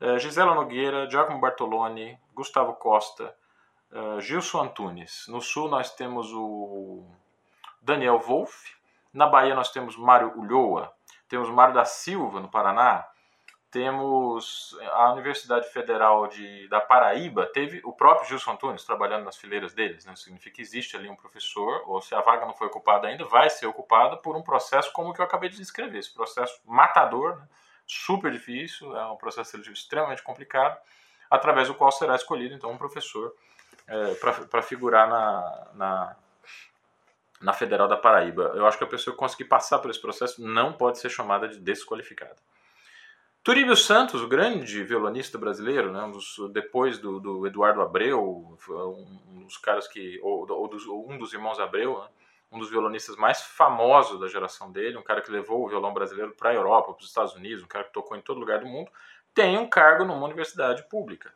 eh, 0.00 0.18
Gisela 0.20 0.54
Nogueira, 0.54 1.10
Giacomo 1.10 1.40
Bartoloni, 1.40 2.16
Gustavo 2.32 2.74
Costa, 2.74 3.34
eh, 3.90 4.20
Gilson 4.20 4.62
Antunes. 4.62 5.26
No 5.26 5.40
sul 5.40 5.68
nós 5.68 5.92
temos 5.96 6.32
o 6.32 7.04
Daniel 7.82 8.20
Wolff. 8.20 8.72
Na 9.12 9.26
Bahia 9.26 9.56
nós 9.56 9.72
temos 9.72 9.96
Mário 9.96 10.32
Ulloa. 10.36 10.96
Temos 11.28 11.48
Mário 11.50 11.74
da 11.74 11.84
Silva, 11.84 12.40
no 12.40 12.48
Paraná 12.48 13.06
temos 13.70 14.76
a 14.92 15.12
Universidade 15.12 15.68
Federal 15.68 16.26
de, 16.26 16.66
da 16.68 16.80
Paraíba, 16.80 17.46
teve 17.46 17.82
o 17.84 17.92
próprio 17.92 18.26
Gilson 18.26 18.52
Antunes 18.52 18.84
trabalhando 18.84 19.24
nas 19.24 19.36
fileiras 19.36 19.74
deles. 19.74 20.06
Né? 20.06 20.16
Significa 20.16 20.56
que 20.56 20.62
existe 20.62 20.96
ali 20.96 21.08
um 21.08 21.16
professor, 21.16 21.82
ou 21.86 22.00
se 22.00 22.14
a 22.14 22.20
vaga 22.20 22.46
não 22.46 22.54
foi 22.54 22.66
ocupada 22.68 23.08
ainda, 23.08 23.24
vai 23.24 23.50
ser 23.50 23.66
ocupada 23.66 24.16
por 24.16 24.36
um 24.36 24.42
processo 24.42 24.90
como 24.92 25.10
o 25.10 25.14
que 25.14 25.20
eu 25.20 25.24
acabei 25.24 25.50
de 25.50 25.56
descrever. 25.56 25.98
Esse 25.98 26.14
processo 26.14 26.58
matador, 26.64 27.36
né? 27.36 27.48
super 27.86 28.32
difícil, 28.32 28.96
é 28.96 29.06
um 29.10 29.16
processo 29.16 29.50
seletivo 29.50 29.74
extremamente 29.74 30.22
complicado, 30.22 30.78
através 31.30 31.68
do 31.68 31.74
qual 31.74 31.92
será 31.92 32.14
escolhido 32.14 32.54
então 32.54 32.70
um 32.70 32.78
professor 32.78 33.34
é, 33.86 34.14
para 34.14 34.62
figurar 34.62 35.08
na, 35.08 35.68
na, 35.74 36.16
na 37.40 37.52
Federal 37.52 37.88
da 37.88 37.96
Paraíba. 37.96 38.52
Eu 38.54 38.66
acho 38.66 38.78
que 38.78 38.84
a 38.84 38.88
pessoa 38.88 39.14
que 39.14 39.18
conseguir 39.18 39.44
passar 39.44 39.78
por 39.78 39.90
esse 39.90 40.00
processo 40.00 40.42
não 40.42 40.72
pode 40.72 40.98
ser 40.98 41.08
chamada 41.08 41.48
de 41.48 41.58
desqualificada. 41.58 42.36
Turíbio 43.42 43.76
Santos, 43.76 44.20
o 44.20 44.28
grande 44.28 44.82
violonista 44.82 45.38
brasileiro, 45.38 45.92
né, 45.92 46.02
um 46.02 46.10
dos, 46.10 46.36
depois 46.52 46.98
do, 46.98 47.18
do, 47.18 47.46
Eduardo 47.46 47.80
Abreu, 47.80 48.58
um 48.68 49.44
dos 49.44 49.56
caras 49.56 49.88
que, 49.88 50.20
ou, 50.22 50.46
ou 50.50 50.68
dos, 50.68 50.86
um 50.86 51.16
dos 51.16 51.32
irmãos 51.32 51.58
Abreu, 51.58 51.98
né, 51.98 52.08
um 52.50 52.58
dos 52.58 52.68
violonistas 52.68 53.16
mais 53.16 53.42
famosos 53.42 54.18
da 54.20 54.26
geração 54.26 54.70
dele, 54.70 54.96
um 54.96 55.02
cara 55.02 55.20
que 55.20 55.30
levou 55.30 55.64
o 55.64 55.68
violão 55.68 55.94
brasileiro 55.94 56.34
para 56.34 56.50
a 56.50 56.54
Europa, 56.54 56.92
para 56.92 57.02
os 57.02 57.08
Estados 57.08 57.34
Unidos, 57.34 57.62
um 57.62 57.68
cara 57.68 57.84
que 57.84 57.92
tocou 57.92 58.16
em 58.16 58.20
todo 58.20 58.40
lugar 58.40 58.60
do 58.60 58.66
mundo, 58.66 58.90
tem 59.34 59.56
um 59.56 59.68
cargo 59.68 60.04
numa 60.04 60.24
universidade 60.26 60.86
pública. 60.88 61.32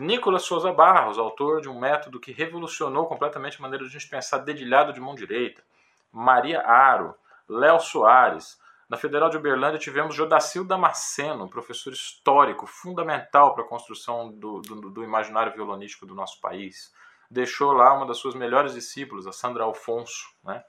Nicolas 0.00 0.44
Souza 0.44 0.72
Barros, 0.72 1.18
autor 1.18 1.60
de 1.60 1.68
um 1.68 1.78
método 1.78 2.18
que 2.18 2.32
revolucionou 2.32 3.06
completamente 3.06 3.58
a 3.58 3.60
maneira 3.60 3.84
de 3.84 3.90
a 3.90 3.92
gente 3.92 4.08
pensar 4.08 4.38
dedilhado 4.38 4.94
de 4.94 5.00
mão 5.00 5.14
direita. 5.14 5.62
Maria 6.10 6.62
Aro, 6.62 7.14
Léo 7.46 7.78
Soares, 7.78 8.58
na 8.88 8.96
Federal 8.96 9.28
de 9.28 9.36
Uberlândia 9.36 9.78
tivemos 9.78 10.14
Jodacil 10.14 10.64
Damasceno, 10.64 11.50
professor 11.50 11.92
histórico 11.92 12.66
fundamental 12.66 13.52
para 13.52 13.62
a 13.62 13.68
construção 13.68 14.32
do, 14.32 14.62
do, 14.62 14.90
do, 14.90 15.04
imaginário 15.04 15.52
violonístico 15.52 16.06
do 16.06 16.14
nosso 16.14 16.40
país. 16.40 16.90
Deixou 17.30 17.72
lá 17.72 17.92
uma 17.92 18.06
das 18.06 18.16
suas 18.16 18.34
melhores 18.34 18.72
discípulas, 18.72 19.26
a 19.26 19.32
Sandra 19.32 19.64
Alfonso. 19.64 20.34
Né? 20.42 20.64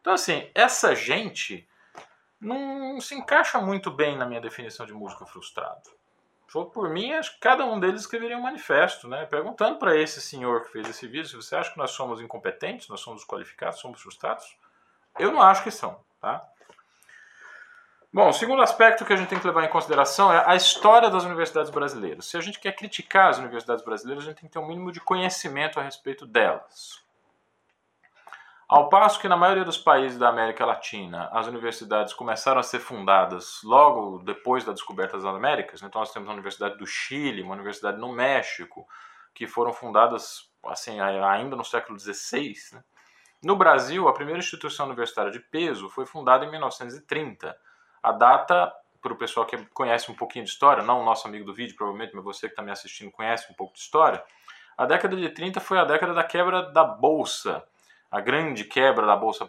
Então, 0.00 0.14
assim, 0.14 0.48
essa 0.54 0.94
gente 0.94 1.68
não 2.40 3.00
se 3.00 3.16
encaixa 3.16 3.60
muito 3.60 3.90
bem 3.90 4.16
na 4.16 4.24
minha 4.24 4.40
definição 4.40 4.86
de 4.86 4.92
músico 4.92 5.26
frustrado. 5.26 5.90
For 6.52 6.66
por 6.66 6.90
mim, 6.90 7.14
acho 7.14 7.32
que 7.32 7.40
cada 7.40 7.64
um 7.64 7.80
deles 7.80 8.02
escreveria 8.02 8.36
um 8.36 8.42
manifesto, 8.42 9.08
né? 9.08 9.24
perguntando 9.24 9.78
para 9.78 9.96
esse 9.96 10.20
senhor 10.20 10.62
que 10.62 10.72
fez 10.72 10.86
esse 10.86 11.06
vídeo 11.06 11.26
se 11.26 11.34
você 11.34 11.56
acha 11.56 11.72
que 11.72 11.78
nós 11.78 11.92
somos 11.92 12.20
incompetentes, 12.20 12.88
nós 12.88 13.00
somos 13.00 13.22
desqualificados, 13.22 13.80
somos 13.80 14.02
frustrados. 14.02 14.54
Eu 15.18 15.32
não 15.32 15.40
acho 15.40 15.62
que 15.62 15.70
são. 15.70 15.98
Tá? 16.20 16.46
Bom, 18.12 18.28
o 18.28 18.34
segundo 18.34 18.60
aspecto 18.60 19.02
que 19.06 19.14
a 19.14 19.16
gente 19.16 19.30
tem 19.30 19.38
que 19.38 19.46
levar 19.46 19.64
em 19.64 19.70
consideração 19.70 20.30
é 20.30 20.44
a 20.46 20.54
história 20.54 21.08
das 21.08 21.24
universidades 21.24 21.70
brasileiras. 21.70 22.26
Se 22.26 22.36
a 22.36 22.40
gente 22.42 22.60
quer 22.60 22.72
criticar 22.72 23.30
as 23.30 23.38
universidades 23.38 23.82
brasileiras, 23.82 24.22
a 24.22 24.26
gente 24.28 24.40
tem 24.40 24.46
que 24.46 24.52
ter 24.52 24.58
um 24.58 24.68
mínimo 24.68 24.92
de 24.92 25.00
conhecimento 25.00 25.80
a 25.80 25.82
respeito 25.82 26.26
delas. 26.26 27.01
Ao 28.68 28.88
passo 28.88 29.20
que 29.20 29.28
na 29.28 29.36
maioria 29.36 29.64
dos 29.64 29.76
países 29.76 30.18
da 30.18 30.28
América 30.28 30.64
Latina, 30.64 31.28
as 31.32 31.46
universidades 31.46 32.14
começaram 32.14 32.60
a 32.60 32.62
ser 32.62 32.78
fundadas 32.78 33.60
logo 33.62 34.18
depois 34.24 34.64
da 34.64 34.72
descoberta 34.72 35.16
das 35.16 35.26
Américas. 35.26 35.82
Então 35.82 36.00
nós 36.00 36.12
temos 36.12 36.28
a 36.28 36.32
Universidade 36.32 36.78
do 36.78 36.86
Chile, 36.86 37.42
uma 37.42 37.54
universidade 37.54 37.98
no 37.98 38.10
México, 38.12 38.86
que 39.34 39.46
foram 39.46 39.72
fundadas 39.72 40.50
assim 40.64 41.00
ainda 41.00 41.56
no 41.56 41.64
século 41.64 41.98
XVI. 41.98 42.54
Né? 42.72 42.84
No 43.42 43.56
Brasil, 43.56 44.08
a 44.08 44.14
primeira 44.14 44.38
instituição 44.38 44.86
universitária 44.86 45.30
de 45.30 45.40
peso 45.40 45.90
foi 45.90 46.06
fundada 46.06 46.44
em 46.44 46.50
1930. 46.50 47.56
A 48.02 48.12
data, 48.12 48.72
para 49.02 49.12
o 49.12 49.16
pessoal 49.16 49.44
que 49.44 49.56
conhece 49.66 50.10
um 50.10 50.14
pouquinho 50.14 50.44
de 50.44 50.50
história, 50.50 50.82
não 50.82 51.02
o 51.02 51.04
nosso 51.04 51.26
amigo 51.26 51.44
do 51.44 51.52
vídeo, 51.52 51.76
provavelmente, 51.76 52.14
mas 52.14 52.24
você 52.24 52.46
que 52.46 52.52
está 52.52 52.62
me 52.62 52.70
assistindo 52.70 53.10
conhece 53.10 53.50
um 53.50 53.54
pouco 53.54 53.74
de 53.74 53.80
história, 53.80 54.22
a 54.78 54.86
década 54.86 55.16
de 55.16 55.28
30 55.28 55.60
foi 55.60 55.78
a 55.78 55.84
década 55.84 56.14
da 56.14 56.24
quebra 56.24 56.62
da 56.72 56.84
Bolsa 56.84 57.62
a 58.12 58.20
grande 58.20 58.64
quebra 58.64 59.06
da 59.06 59.16
bolsa, 59.16 59.48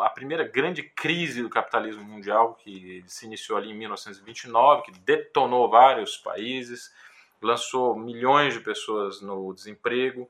a 0.00 0.10
primeira 0.10 0.42
grande 0.42 0.82
crise 0.82 1.44
do 1.44 1.48
capitalismo 1.48 2.02
mundial 2.02 2.54
que 2.54 3.04
se 3.06 3.24
iniciou 3.24 3.56
ali 3.56 3.70
em 3.70 3.74
1929, 3.74 4.82
que 4.82 4.90
detonou 4.98 5.70
vários 5.70 6.16
países, 6.16 6.92
lançou 7.40 7.94
milhões 7.94 8.54
de 8.54 8.60
pessoas 8.60 9.22
no 9.22 9.54
desemprego 9.54 10.28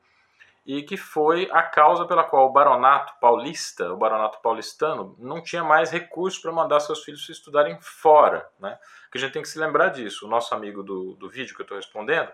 e 0.67 0.83
que 0.83 0.99
foi 0.99 1.49
a 1.51 1.63
causa 1.63 2.05
pela 2.05 2.23
qual 2.23 2.51
o 2.51 2.53
baronato 2.53 3.15
paulista, 3.19 3.91
o 3.91 3.97
baronato 3.97 4.43
paulistano, 4.43 5.17
não 5.19 5.43
tinha 5.43 5.65
mais 5.65 5.91
recursos 5.91 6.39
para 6.39 6.53
mandar 6.53 6.81
seus 6.81 7.03
filhos 7.03 7.25
se 7.25 7.33
estudarem 7.33 7.79
fora, 7.81 8.47
né? 8.61 8.79
Que 9.11 9.17
a 9.17 9.21
gente 9.23 9.33
tem 9.33 9.41
que 9.41 9.49
se 9.49 9.59
lembrar 9.59 9.89
disso. 9.89 10.27
O 10.27 10.29
nosso 10.29 10.55
amigo 10.55 10.83
do, 10.83 11.15
do 11.15 11.31
vídeo 11.31 11.55
que 11.57 11.63
eu 11.63 11.65
estou 11.65 11.79
respondendo, 11.79 12.31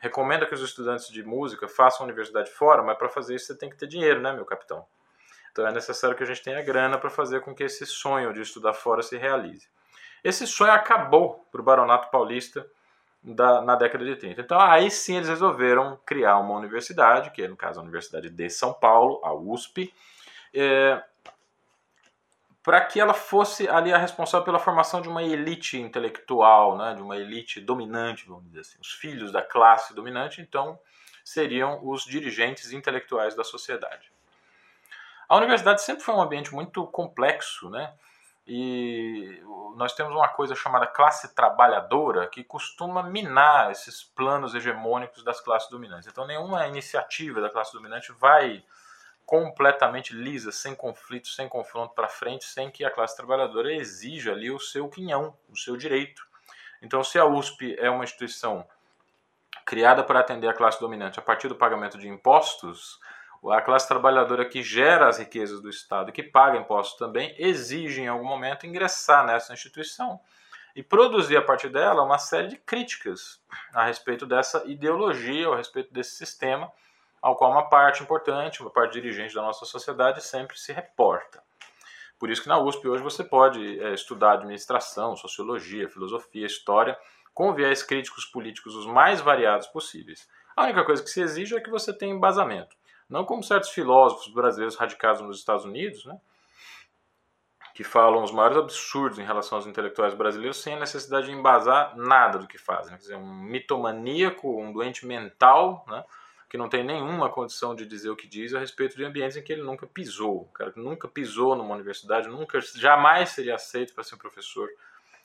recomenda 0.00 0.46
que 0.46 0.54
os 0.54 0.60
estudantes 0.60 1.08
de 1.08 1.22
música 1.22 1.68
façam 1.68 2.02
a 2.02 2.04
universidade 2.04 2.50
fora, 2.50 2.82
mas 2.82 2.96
para 2.96 3.08
fazer 3.08 3.34
isso 3.34 3.46
você 3.46 3.56
tem 3.56 3.70
que 3.70 3.76
ter 3.76 3.86
dinheiro, 3.86 4.20
né, 4.20 4.32
meu 4.32 4.44
capitão? 4.44 4.84
Então 5.52 5.66
é 5.66 5.72
necessário 5.72 6.16
que 6.16 6.22
a 6.22 6.26
gente 6.26 6.42
tenha 6.42 6.62
grana 6.62 6.98
para 6.98 7.08
fazer 7.08 7.40
com 7.40 7.54
que 7.54 7.64
esse 7.64 7.86
sonho 7.86 8.32
de 8.32 8.42
estudar 8.42 8.74
fora 8.74 9.02
se 9.02 9.16
realize. 9.16 9.68
Esse 10.22 10.46
sonho 10.46 10.72
acabou 10.72 11.46
para 11.50 11.60
o 11.60 11.64
Baronato 11.64 12.10
Paulista 12.10 12.66
da, 13.22 13.60
na 13.62 13.74
década 13.74 14.04
de 14.04 14.16
30. 14.16 14.40
Então 14.40 14.60
aí 14.60 14.90
sim 14.90 15.16
eles 15.16 15.28
resolveram 15.28 15.98
criar 16.04 16.38
uma 16.38 16.54
universidade, 16.54 17.30
que 17.30 17.42
é 17.42 17.48
no 17.48 17.56
caso 17.56 17.80
a 17.80 17.82
Universidade 17.82 18.28
de 18.28 18.50
São 18.50 18.72
Paulo, 18.72 19.20
a 19.24 19.32
USP, 19.34 19.92
é, 20.54 21.02
para 22.66 22.80
que 22.80 22.98
ela 22.98 23.14
fosse 23.14 23.68
ali 23.68 23.92
a 23.92 23.96
responsável 23.96 24.44
pela 24.44 24.58
formação 24.58 25.00
de 25.00 25.08
uma 25.08 25.22
elite 25.22 25.78
intelectual, 25.80 26.76
né, 26.76 26.94
de 26.94 27.00
uma 27.00 27.16
elite 27.16 27.60
dominante, 27.60 28.26
vamos 28.26 28.44
dizer 28.46 28.58
assim. 28.62 28.76
Os 28.80 28.90
filhos 28.90 29.30
da 29.30 29.40
classe 29.40 29.94
dominante, 29.94 30.40
então, 30.40 30.76
seriam 31.24 31.78
os 31.88 32.04
dirigentes 32.04 32.72
intelectuais 32.72 33.36
da 33.36 33.44
sociedade. 33.44 34.10
A 35.28 35.36
universidade 35.36 35.80
sempre 35.80 36.02
foi 36.02 36.12
um 36.16 36.20
ambiente 36.20 36.52
muito 36.52 36.84
complexo, 36.88 37.70
né? 37.70 37.94
E 38.48 39.40
nós 39.76 39.92
temos 39.92 40.12
uma 40.12 40.28
coisa 40.28 40.56
chamada 40.56 40.88
classe 40.88 41.36
trabalhadora 41.36 42.26
que 42.26 42.42
costuma 42.42 43.00
minar 43.00 43.70
esses 43.70 44.02
planos 44.02 44.56
hegemônicos 44.56 45.22
das 45.22 45.40
classes 45.40 45.70
dominantes. 45.70 46.08
Então, 46.08 46.26
nenhuma 46.26 46.66
iniciativa 46.66 47.40
da 47.40 47.48
classe 47.48 47.72
dominante 47.72 48.10
vai 48.10 48.64
completamente 49.26 50.14
lisa, 50.14 50.52
sem 50.52 50.72
conflito, 50.72 51.26
sem 51.26 51.48
confronto 51.48 51.92
para 51.94 52.08
frente, 52.08 52.44
sem 52.44 52.70
que 52.70 52.84
a 52.84 52.90
classe 52.90 53.16
trabalhadora 53.16 53.74
exija 53.74 54.30
ali 54.30 54.52
o 54.52 54.60
seu 54.60 54.88
quinhão, 54.88 55.36
o 55.50 55.56
seu 55.56 55.76
direito. 55.76 56.24
Então, 56.80 57.02
se 57.02 57.18
a 57.18 57.26
USP 57.26 57.76
é 57.78 57.90
uma 57.90 58.04
instituição 58.04 58.64
criada 59.64 60.04
para 60.04 60.20
atender 60.20 60.46
a 60.46 60.54
classe 60.54 60.78
dominante 60.78 61.18
a 61.18 61.22
partir 61.22 61.48
do 61.48 61.56
pagamento 61.56 61.98
de 61.98 62.08
impostos, 62.08 63.00
a 63.50 63.60
classe 63.60 63.88
trabalhadora 63.88 64.44
que 64.44 64.62
gera 64.62 65.08
as 65.08 65.18
riquezas 65.18 65.60
do 65.60 65.68
Estado 65.68 66.10
e 66.10 66.12
que 66.12 66.22
paga 66.22 66.56
impostos 66.56 66.96
também 66.96 67.34
exige 67.36 68.02
em 68.02 68.08
algum 68.08 68.24
momento 68.24 68.64
ingressar 68.64 69.26
nessa 69.26 69.52
instituição 69.52 70.20
e 70.74 70.82
produzir 70.82 71.36
a 71.36 71.42
partir 71.42 71.68
dela 71.68 72.02
uma 72.02 72.18
série 72.18 72.48
de 72.48 72.56
críticas 72.56 73.40
a 73.74 73.84
respeito 73.84 74.24
dessa 74.24 74.62
ideologia, 74.66 75.48
a 75.48 75.56
respeito 75.56 75.92
desse 75.92 76.14
sistema 76.14 76.70
ao 77.26 77.34
qual 77.34 77.50
uma 77.50 77.68
parte 77.68 78.04
importante, 78.04 78.60
uma 78.60 78.70
parte 78.70 78.92
dirigente 78.92 79.34
da 79.34 79.42
nossa 79.42 79.64
sociedade 79.64 80.22
sempre 80.22 80.56
se 80.56 80.72
reporta. 80.72 81.42
Por 82.20 82.30
isso 82.30 82.40
que 82.40 82.48
na 82.48 82.56
USP 82.56 82.86
hoje 82.86 83.02
você 83.02 83.24
pode 83.24 83.80
é, 83.80 83.92
estudar 83.92 84.34
administração, 84.34 85.16
sociologia, 85.16 85.88
filosofia, 85.88 86.46
história, 86.46 86.96
com 87.34 87.52
viés 87.52 87.82
críticos 87.82 88.24
políticos 88.26 88.76
os 88.76 88.86
mais 88.86 89.20
variados 89.20 89.66
possíveis. 89.66 90.28
A 90.54 90.62
única 90.62 90.84
coisa 90.84 91.02
que 91.02 91.10
se 91.10 91.20
exige 91.20 91.56
é 91.56 91.60
que 91.60 91.68
você 91.68 91.92
tenha 91.92 92.14
embasamento. 92.14 92.76
Não 93.10 93.24
como 93.24 93.42
certos 93.42 93.70
filósofos 93.70 94.32
brasileiros 94.32 94.76
radicados 94.76 95.20
nos 95.20 95.40
Estados 95.40 95.64
Unidos, 95.64 96.04
né, 96.04 96.16
que 97.74 97.82
falam 97.82 98.22
os 98.22 98.30
maiores 98.30 98.56
absurdos 98.56 99.18
em 99.18 99.24
relação 99.24 99.58
aos 99.58 99.66
intelectuais 99.66 100.14
brasileiros 100.14 100.62
sem 100.62 100.74
a 100.74 100.78
necessidade 100.78 101.26
de 101.26 101.32
embasar 101.32 101.96
nada 101.96 102.38
do 102.38 102.46
que 102.46 102.56
fazem. 102.56 102.92
Quer 102.92 103.00
dizer, 103.00 103.16
um 103.16 103.34
mitomaníaco, 103.42 104.62
um 104.62 104.72
doente 104.72 105.04
mental, 105.04 105.84
né, 105.88 106.04
que 106.48 106.56
não 106.56 106.68
tem 106.68 106.84
nenhuma 106.84 107.28
condição 107.28 107.74
de 107.74 107.84
dizer 107.84 108.10
o 108.10 108.16
que 108.16 108.26
diz 108.26 108.54
a 108.54 108.58
respeito 108.58 108.96
de 108.96 109.04
ambientes 109.04 109.36
em 109.36 109.42
que 109.42 109.52
ele 109.52 109.62
nunca 109.62 109.86
pisou. 109.86 110.42
O 110.42 110.52
cara 110.52 110.72
que 110.72 110.78
nunca 110.78 111.08
pisou 111.08 111.56
numa 111.56 111.74
universidade, 111.74 112.28
nunca, 112.28 112.60
jamais 112.60 113.30
seria 113.30 113.56
aceito 113.56 113.94
para 113.94 114.04
ser 114.04 114.16
professor 114.16 114.68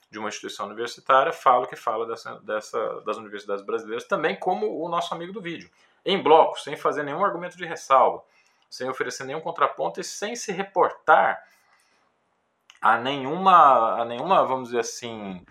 de 0.10 0.20
uma 0.20 0.28
instituição 0.28 0.66
universitária, 0.66 1.32
fala 1.32 1.63
o 1.63 1.68
que 1.68 1.75
fala 1.75 2.06
dessa, 2.06 2.36
dessa, 2.42 3.01
das 3.01 3.18
universidades 3.18 3.63
brasileiras, 3.63 4.04
também 4.06 4.36
como 4.36 4.84
o 4.84 4.90
nosso 4.90 5.13
amigo 5.13 5.32
do 5.32 5.42
vídeo. 5.42 5.70
Em 6.04 6.22
bloco, 6.22 6.60
sem 6.60 6.75
fazer 6.75 7.04
nenhum 7.04 7.24
argumento 7.24 7.56
de 7.56 7.66
ressalva, 7.66 8.22
sem 8.70 8.90
oferecer 8.90 9.24
nenhum 9.24 9.40
contraponto 9.40 10.01
e 10.01 10.04
sem 10.04 10.36
se 10.36 10.51
reportar 10.51 11.42
a 12.82 12.98
nenhuma, 12.98 14.01
a 14.01 14.06
nenhuma 14.06 14.44
vamos 14.44 14.70
dizer 14.70 14.80
assim, 14.80 15.46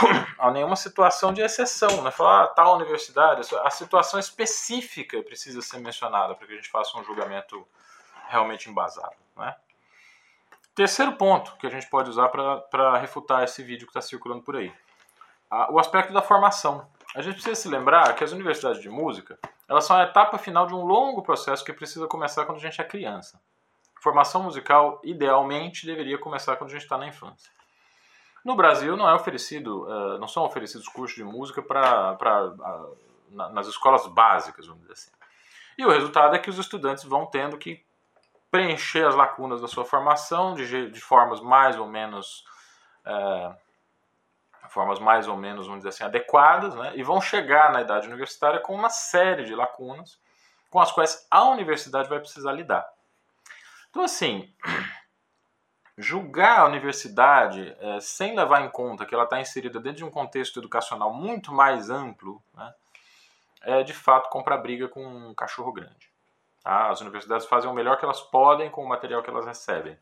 a 0.38 0.50
nenhuma 0.50 0.76
situação 0.76 1.32
de 1.32 1.40
exceção, 1.40 2.02
né? 2.02 2.10
Falar 2.10 2.44
ah, 2.44 2.46
tal 2.48 2.76
universidade, 2.76 3.42
a 3.62 3.70
situação 3.70 4.18
específica 4.18 5.22
precisa 5.22 5.60
ser 5.62 5.78
mencionada 5.78 6.34
para 6.34 6.46
que 6.46 6.52
a 6.52 6.56
gente 6.56 6.68
faça 6.68 6.98
um 6.98 7.04
julgamento 7.04 7.66
realmente 8.28 8.68
embasado, 8.68 9.14
né? 9.36 9.54
Terceiro 10.74 11.12
ponto 11.12 11.56
que 11.56 11.66
a 11.66 11.70
gente 11.70 11.88
pode 11.88 12.10
usar 12.10 12.28
para 12.28 12.98
refutar 12.98 13.42
esse 13.44 13.62
vídeo 13.62 13.86
que 13.86 13.90
está 13.90 14.02
circulando 14.02 14.42
por 14.42 14.56
aí, 14.56 14.72
o 15.70 15.78
aspecto 15.78 16.12
da 16.12 16.20
formação. 16.20 16.86
A 17.14 17.22
gente 17.22 17.34
precisa 17.34 17.54
se 17.54 17.68
lembrar 17.68 18.14
que 18.14 18.22
as 18.22 18.32
universidades 18.32 18.82
de 18.82 18.90
música 18.90 19.38
elas 19.68 19.84
são 19.84 19.96
a 19.96 20.04
etapa 20.04 20.38
final 20.38 20.66
de 20.66 20.74
um 20.74 20.84
longo 20.84 21.22
processo 21.22 21.64
que 21.64 21.72
precisa 21.72 22.06
começar 22.06 22.44
quando 22.44 22.58
a 22.58 22.60
gente 22.60 22.80
é 22.80 22.84
criança. 22.84 23.40
Formação 24.00 24.42
musical, 24.42 25.00
idealmente, 25.02 25.86
deveria 25.86 26.18
começar 26.18 26.56
quando 26.56 26.70
a 26.70 26.72
gente 26.74 26.82
está 26.82 26.96
na 26.96 27.08
infância. 27.08 27.50
No 28.46 28.54
Brasil 28.54 28.96
não 28.96 29.08
é 29.08 29.12
oferecido, 29.12 29.88
uh, 29.88 30.18
não 30.18 30.28
são 30.28 30.44
oferecidos 30.44 30.86
cursos 30.86 31.16
de 31.16 31.24
música 31.24 31.60
para 31.60 32.12
uh, 32.12 32.96
nas 33.52 33.66
escolas 33.66 34.06
básicas, 34.06 34.68
vamos 34.68 34.82
dizer 34.82 34.92
assim. 34.92 35.10
E 35.76 35.84
o 35.84 35.90
resultado 35.90 36.36
é 36.36 36.38
que 36.38 36.48
os 36.48 36.56
estudantes 36.56 37.02
vão 37.02 37.26
tendo 37.26 37.58
que 37.58 37.84
preencher 38.48 39.04
as 39.04 39.16
lacunas 39.16 39.60
da 39.60 39.66
sua 39.66 39.84
formação 39.84 40.54
de, 40.54 40.88
de 40.92 41.00
formas 41.00 41.40
mais 41.40 41.76
ou 41.76 41.88
menos 41.88 42.44
uh, 43.04 43.52
formas 44.68 45.00
mais 45.00 45.26
ou 45.26 45.36
menos, 45.36 45.66
vamos 45.66 45.80
dizer 45.80 45.88
assim, 45.88 46.04
adequadas, 46.04 46.72
né? 46.76 46.92
e 46.94 47.02
vão 47.02 47.20
chegar 47.20 47.72
na 47.72 47.80
idade 47.80 48.06
universitária 48.06 48.60
com 48.60 48.76
uma 48.76 48.90
série 48.90 49.44
de 49.44 49.56
lacunas 49.56 50.20
com 50.70 50.78
as 50.78 50.92
quais 50.92 51.26
a 51.28 51.46
universidade 51.46 52.08
vai 52.08 52.20
precisar 52.20 52.52
lidar. 52.52 52.86
Então, 53.90 54.04
assim, 54.04 54.48
julgar 55.96 56.60
a 56.60 56.66
universidade 56.66 57.74
é, 57.80 58.00
sem 58.00 58.36
levar 58.36 58.62
em 58.62 58.68
conta 58.68 59.06
que 59.06 59.14
ela 59.14 59.24
está 59.24 59.40
inserida 59.40 59.80
dentro 59.80 59.98
de 59.98 60.04
um 60.04 60.10
contexto 60.10 60.60
educacional 60.60 61.12
muito 61.12 61.52
mais 61.52 61.88
amplo, 61.88 62.42
né, 62.54 62.74
é 63.62 63.82
de 63.82 63.94
fato 63.94 64.28
comprar 64.28 64.58
briga 64.58 64.88
com 64.88 65.04
um 65.04 65.34
cachorro 65.34 65.72
grande. 65.72 66.10
Tá? 66.62 66.90
As 66.90 67.00
universidades 67.00 67.46
fazem 67.46 67.70
o 67.70 67.74
melhor 67.74 67.98
que 67.98 68.04
elas 68.04 68.20
podem 68.20 68.70
com 68.70 68.84
o 68.84 68.88
material 68.88 69.22
que 69.22 69.30
elas 69.30 69.46
recebem. 69.46 69.98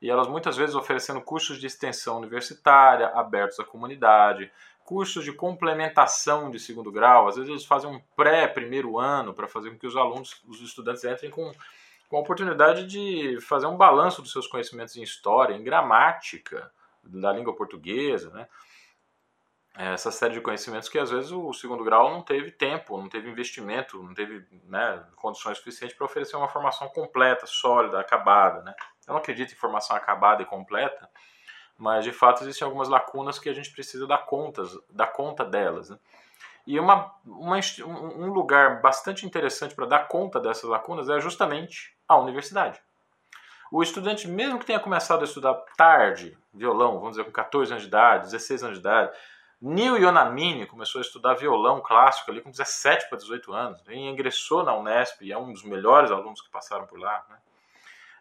E 0.00 0.10
elas 0.10 0.28
muitas 0.28 0.56
vezes 0.56 0.74
oferecendo 0.74 1.20
cursos 1.20 1.58
de 1.58 1.66
extensão 1.66 2.18
universitária 2.18 3.08
abertos 3.08 3.58
à 3.58 3.64
comunidade, 3.64 4.50
cursos 4.84 5.24
de 5.24 5.32
complementação 5.32 6.50
de 6.50 6.58
segundo 6.58 6.92
grau. 6.92 7.26
Às 7.26 7.36
vezes 7.36 7.50
eles 7.50 7.64
fazem 7.64 7.90
um 7.90 8.00
pré-primeiro 8.14 8.98
ano 8.98 9.32
para 9.32 9.48
fazer 9.48 9.70
com 9.70 9.78
que 9.78 9.86
os 9.86 9.96
alunos, 9.96 10.42
os 10.46 10.60
estudantes 10.60 11.04
entrem 11.04 11.30
com 11.30 11.52
com 12.14 12.18
a 12.18 12.20
oportunidade 12.20 12.86
de 12.86 13.40
fazer 13.40 13.66
um 13.66 13.76
balanço 13.76 14.22
dos 14.22 14.30
seus 14.30 14.46
conhecimentos 14.46 14.96
em 14.96 15.02
história, 15.02 15.52
em 15.52 15.64
gramática 15.64 16.70
da 17.02 17.32
língua 17.32 17.56
portuguesa, 17.56 18.30
né? 18.30 18.46
Essa 19.76 20.12
série 20.12 20.34
de 20.34 20.40
conhecimentos 20.40 20.88
que 20.88 20.96
às 20.96 21.10
vezes 21.10 21.32
o 21.32 21.52
segundo 21.52 21.82
grau 21.82 22.12
não 22.12 22.22
teve 22.22 22.52
tempo, 22.52 22.96
não 22.96 23.08
teve 23.08 23.28
investimento, 23.28 24.00
não 24.00 24.14
teve 24.14 24.46
né, 24.68 25.04
condições 25.16 25.58
suficientes 25.58 25.96
para 25.96 26.04
oferecer 26.04 26.36
uma 26.36 26.46
formação 26.46 26.88
completa, 26.88 27.46
sólida, 27.46 27.98
acabada. 27.98 28.62
Né? 28.62 28.72
Eu 29.08 29.14
não 29.14 29.18
acredito 29.18 29.52
em 29.52 29.56
formação 29.56 29.96
acabada 29.96 30.40
e 30.40 30.46
completa, 30.46 31.10
mas 31.76 32.04
de 32.04 32.12
fato 32.12 32.44
existem 32.44 32.64
algumas 32.64 32.88
lacunas 32.88 33.40
que 33.40 33.48
a 33.48 33.52
gente 33.52 33.72
precisa 33.72 34.06
dar, 34.06 34.18
contas, 34.18 34.70
dar 34.88 35.08
conta 35.08 35.44
delas. 35.44 35.90
Né? 35.90 35.98
E 36.64 36.78
uma, 36.78 37.12
uma, 37.26 37.58
um 37.84 38.32
lugar 38.32 38.80
bastante 38.80 39.26
interessante 39.26 39.74
para 39.74 39.86
dar 39.86 40.06
conta 40.06 40.38
dessas 40.38 40.70
lacunas 40.70 41.10
é 41.10 41.18
justamente 41.18 41.93
a 42.08 42.16
universidade. 42.16 42.80
O 43.70 43.82
estudante, 43.82 44.28
mesmo 44.28 44.58
que 44.58 44.66
tenha 44.66 44.78
começado 44.78 45.22
a 45.22 45.24
estudar 45.24 45.54
tarde, 45.76 46.36
violão, 46.52 46.98
vamos 46.98 47.10
dizer 47.10 47.24
com 47.24 47.32
14 47.32 47.72
anos 47.72 47.82
de 47.82 47.88
idade, 47.88 48.24
16 48.26 48.62
anos 48.62 48.76
de 48.76 48.80
idade, 48.80 49.16
Neil 49.60 49.96
Yonamine 49.96 50.66
começou 50.66 50.98
a 50.98 51.02
estudar 51.02 51.34
violão 51.34 51.80
clássico 51.80 52.30
ali 52.30 52.40
com 52.40 52.50
17 52.50 53.08
para 53.08 53.16
18 53.16 53.52
anos, 53.52 53.82
e 53.88 53.96
ingressou 53.96 54.62
na 54.62 54.76
Unesp 54.76 55.22
e 55.22 55.32
é 55.32 55.38
um 55.38 55.52
dos 55.52 55.64
melhores 55.64 56.10
alunos 56.10 56.40
que 56.40 56.50
passaram 56.50 56.86
por 56.86 56.98
lá. 56.98 57.24
Né? 57.30 57.36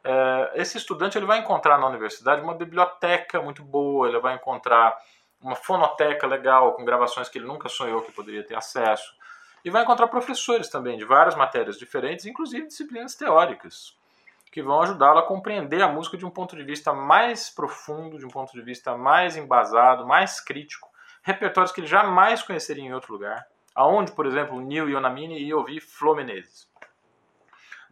É, 0.06 0.52
esse 0.62 0.78
estudante 0.78 1.18
ele 1.18 1.26
vai 1.26 1.40
encontrar 1.40 1.78
na 1.78 1.88
universidade 1.88 2.42
uma 2.42 2.54
biblioteca 2.54 3.42
muito 3.42 3.64
boa, 3.64 4.08
ele 4.08 4.20
vai 4.20 4.36
encontrar 4.36 4.98
uma 5.42 5.56
fonoteca 5.56 6.26
legal 6.26 6.74
com 6.74 6.86
gravações 6.86 7.28
que 7.28 7.38
ele 7.38 7.46
nunca 7.46 7.68
sonhou 7.68 8.02
que 8.02 8.12
poderia 8.12 8.44
ter 8.44 8.56
acesso. 8.56 9.14
E 9.64 9.70
vai 9.70 9.84
encontrar 9.84 10.08
professores 10.08 10.70
também 10.70 10.98
de 10.98 11.06
várias 11.06 11.36
matérias 11.36 11.78
diferentes, 11.78 12.26
inclusive 12.26 12.68
disciplinas 12.68 13.16
teóricas, 13.16 13.98
que 14.52 14.62
vão 14.62 14.82
ajudá-lo 14.82 15.20
a 15.20 15.28
compreender 15.28 15.82
a 15.82 15.88
música 15.88 16.18
de 16.18 16.26
um 16.26 16.30
ponto 16.30 16.56
de 16.56 16.64
vista 16.64 16.94
mais 16.94 17.50
profundo, 17.50 18.18
de 18.18 18.26
um 18.26 18.30
ponto 18.30 18.52
de 18.52 18.62
vista 18.62 18.98
mais 18.98 19.38
embasado, 19.38 20.06
mais 20.06 20.40
crítico, 20.40 20.90
repertórios 21.22 21.72
que 21.72 21.82
ele 21.82 21.88
jamais 21.88 22.44
conheceria 22.44 22.84
em 22.84 22.94
outro 22.94 23.14
lugar. 23.14 23.46
Aonde, 23.74 24.12
por 24.12 24.26
exemplo, 24.26 24.60
Neil 24.60 24.90
Yonamine 24.90 25.40
ia 25.40 25.58
ouvir 25.58 25.80
Flo 25.80 26.14
Menezes 26.14 26.72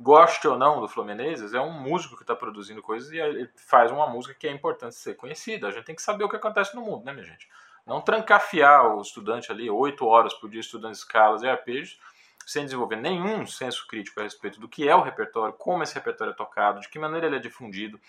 goste 0.01 0.47
ou 0.47 0.57
não 0.57 0.81
do 0.81 0.87
Fluminense, 0.87 1.55
é 1.55 1.61
um 1.61 1.71
músico 1.71 2.15
que 2.15 2.23
está 2.23 2.35
produzindo 2.35 2.81
coisas 2.81 3.11
e 3.11 3.49
faz 3.55 3.91
uma 3.91 4.07
música 4.07 4.33
que 4.33 4.47
é 4.47 4.51
importante 4.51 4.95
ser 4.95 5.15
conhecida. 5.15 5.67
A 5.67 5.71
gente 5.71 5.85
tem 5.85 5.95
que 5.95 6.01
saber 6.01 6.23
o 6.23 6.29
que 6.29 6.35
acontece 6.35 6.75
no 6.75 6.81
mundo, 6.81 7.05
né, 7.05 7.13
minha 7.13 7.25
gente? 7.25 7.47
Não 7.91 7.99
trancafiar 7.99 8.95
o 8.95 9.01
estudante 9.01 9.51
ali 9.51 9.69
oito 9.69 10.05
horas 10.05 10.33
por 10.33 10.49
dia 10.49 10.61
estudando 10.61 10.93
escalas 10.93 11.43
e 11.43 11.49
arpejos, 11.49 11.99
sem 12.45 12.63
desenvolver 12.63 12.95
nenhum 12.95 13.45
senso 13.45 13.85
crítico 13.85 14.21
a 14.21 14.23
respeito 14.23 14.61
do 14.61 14.69
que 14.69 14.87
é 14.87 14.95
o 14.95 15.01
repertório, 15.01 15.53
como 15.55 15.83
esse 15.83 15.93
repertório 15.93 16.31
é 16.31 16.33
tocado, 16.33 16.79
de 16.79 16.87
que 16.87 16.97
maneira 16.97 17.27
ele 17.27 17.35
é 17.35 17.39
difundido, 17.39 17.99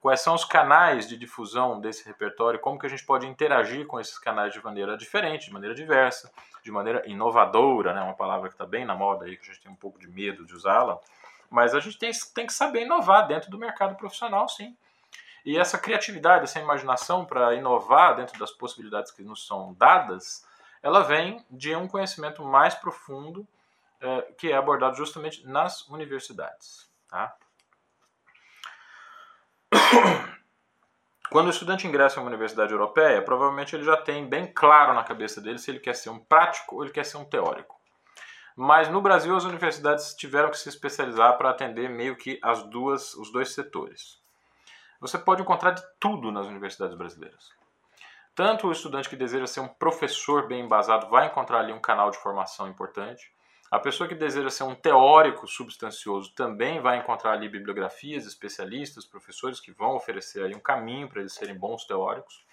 quais 0.00 0.20
são 0.20 0.36
os 0.36 0.44
canais 0.44 1.08
de 1.08 1.16
difusão 1.16 1.80
desse 1.80 2.06
repertório, 2.06 2.60
como 2.60 2.78
que 2.78 2.86
a 2.86 2.88
gente 2.88 3.04
pode 3.04 3.26
interagir 3.26 3.84
com 3.84 3.98
esses 3.98 4.16
canais 4.16 4.52
de 4.52 4.62
maneira 4.62 4.96
diferente, 4.96 5.46
de 5.46 5.52
maneira 5.52 5.74
diversa, 5.74 6.30
de 6.62 6.70
maneira 6.70 7.02
inovadora, 7.10 7.92
né, 7.92 8.00
uma 8.00 8.14
palavra 8.14 8.48
que 8.48 8.54
está 8.54 8.64
bem 8.64 8.84
na 8.84 8.94
moda 8.94 9.24
aí, 9.24 9.36
que 9.36 9.42
a 9.42 9.52
gente 9.52 9.60
tem 9.60 9.72
um 9.72 9.76
pouco 9.76 9.98
de 9.98 10.06
medo 10.06 10.46
de 10.46 10.54
usá-la, 10.54 11.00
mas 11.50 11.74
a 11.74 11.80
gente 11.80 11.98
tem, 11.98 12.12
tem 12.32 12.46
que 12.46 12.52
saber 12.52 12.82
inovar 12.82 13.26
dentro 13.26 13.50
do 13.50 13.58
mercado 13.58 13.96
profissional, 13.96 14.48
sim. 14.48 14.76
E 15.44 15.58
essa 15.58 15.76
criatividade, 15.76 16.44
essa 16.44 16.60
imaginação 16.60 17.24
para 17.24 17.54
inovar 17.54 18.14
dentro 18.14 18.38
das 18.38 18.52
possibilidades 18.52 19.10
que 19.10 19.22
nos 19.22 19.46
são 19.46 19.74
dadas, 19.74 20.46
ela 20.82 21.02
vem 21.02 21.44
de 21.50 21.74
um 21.74 21.88
conhecimento 21.88 22.44
mais 22.44 22.74
profundo 22.74 23.46
é, 24.00 24.22
que 24.38 24.50
é 24.50 24.56
abordado 24.56 24.96
justamente 24.96 25.46
nas 25.46 25.88
universidades. 25.88 26.90
Tá? 27.08 27.36
Quando 31.30 31.46
o 31.46 31.50
estudante 31.50 31.86
ingressa 31.86 32.18
em 32.18 32.22
uma 32.22 32.28
universidade 32.28 32.72
europeia, 32.72 33.22
provavelmente 33.22 33.74
ele 33.74 33.84
já 33.84 33.96
tem 33.96 34.28
bem 34.28 34.52
claro 34.52 34.92
na 34.92 35.02
cabeça 35.02 35.40
dele 35.40 35.58
se 35.58 35.70
ele 35.70 35.80
quer 35.80 35.94
ser 35.94 36.10
um 36.10 36.18
prático 36.18 36.76
ou 36.76 36.84
ele 36.84 36.92
quer 36.92 37.04
ser 37.04 37.16
um 37.16 37.24
teórico. 37.24 37.80
Mas 38.54 38.88
no 38.88 39.00
Brasil 39.00 39.34
as 39.34 39.44
universidades 39.44 40.14
tiveram 40.14 40.50
que 40.50 40.58
se 40.58 40.68
especializar 40.68 41.38
para 41.38 41.50
atender 41.50 41.88
meio 41.88 42.16
que 42.16 42.38
as 42.42 42.62
duas, 42.64 43.14
os 43.14 43.32
dois 43.32 43.54
setores. 43.54 44.21
Você 45.02 45.18
pode 45.18 45.42
encontrar 45.42 45.72
de 45.72 45.82
tudo 45.98 46.30
nas 46.30 46.46
universidades 46.46 46.96
brasileiras. 46.96 47.50
Tanto 48.36 48.68
o 48.68 48.72
estudante 48.72 49.08
que 49.08 49.16
deseja 49.16 49.48
ser 49.48 49.58
um 49.58 49.66
professor 49.66 50.46
bem 50.46 50.64
embasado 50.64 51.10
vai 51.10 51.26
encontrar 51.26 51.58
ali 51.58 51.72
um 51.72 51.80
canal 51.80 52.08
de 52.08 52.18
formação 52.18 52.68
importante. 52.68 53.32
A 53.68 53.80
pessoa 53.80 54.08
que 54.08 54.14
deseja 54.14 54.48
ser 54.48 54.62
um 54.62 54.76
teórico 54.76 55.48
substancioso 55.48 56.32
também 56.36 56.80
vai 56.80 56.98
encontrar 56.98 57.32
ali 57.32 57.48
bibliografias, 57.48 58.26
especialistas, 58.26 59.04
professores 59.04 59.58
que 59.58 59.72
vão 59.72 59.96
oferecer 59.96 60.44
aí 60.44 60.54
um 60.54 60.60
caminho 60.60 61.08
para 61.08 61.20
eles 61.20 61.34
serem 61.34 61.58
bons 61.58 61.84
teóricos. 61.84 62.46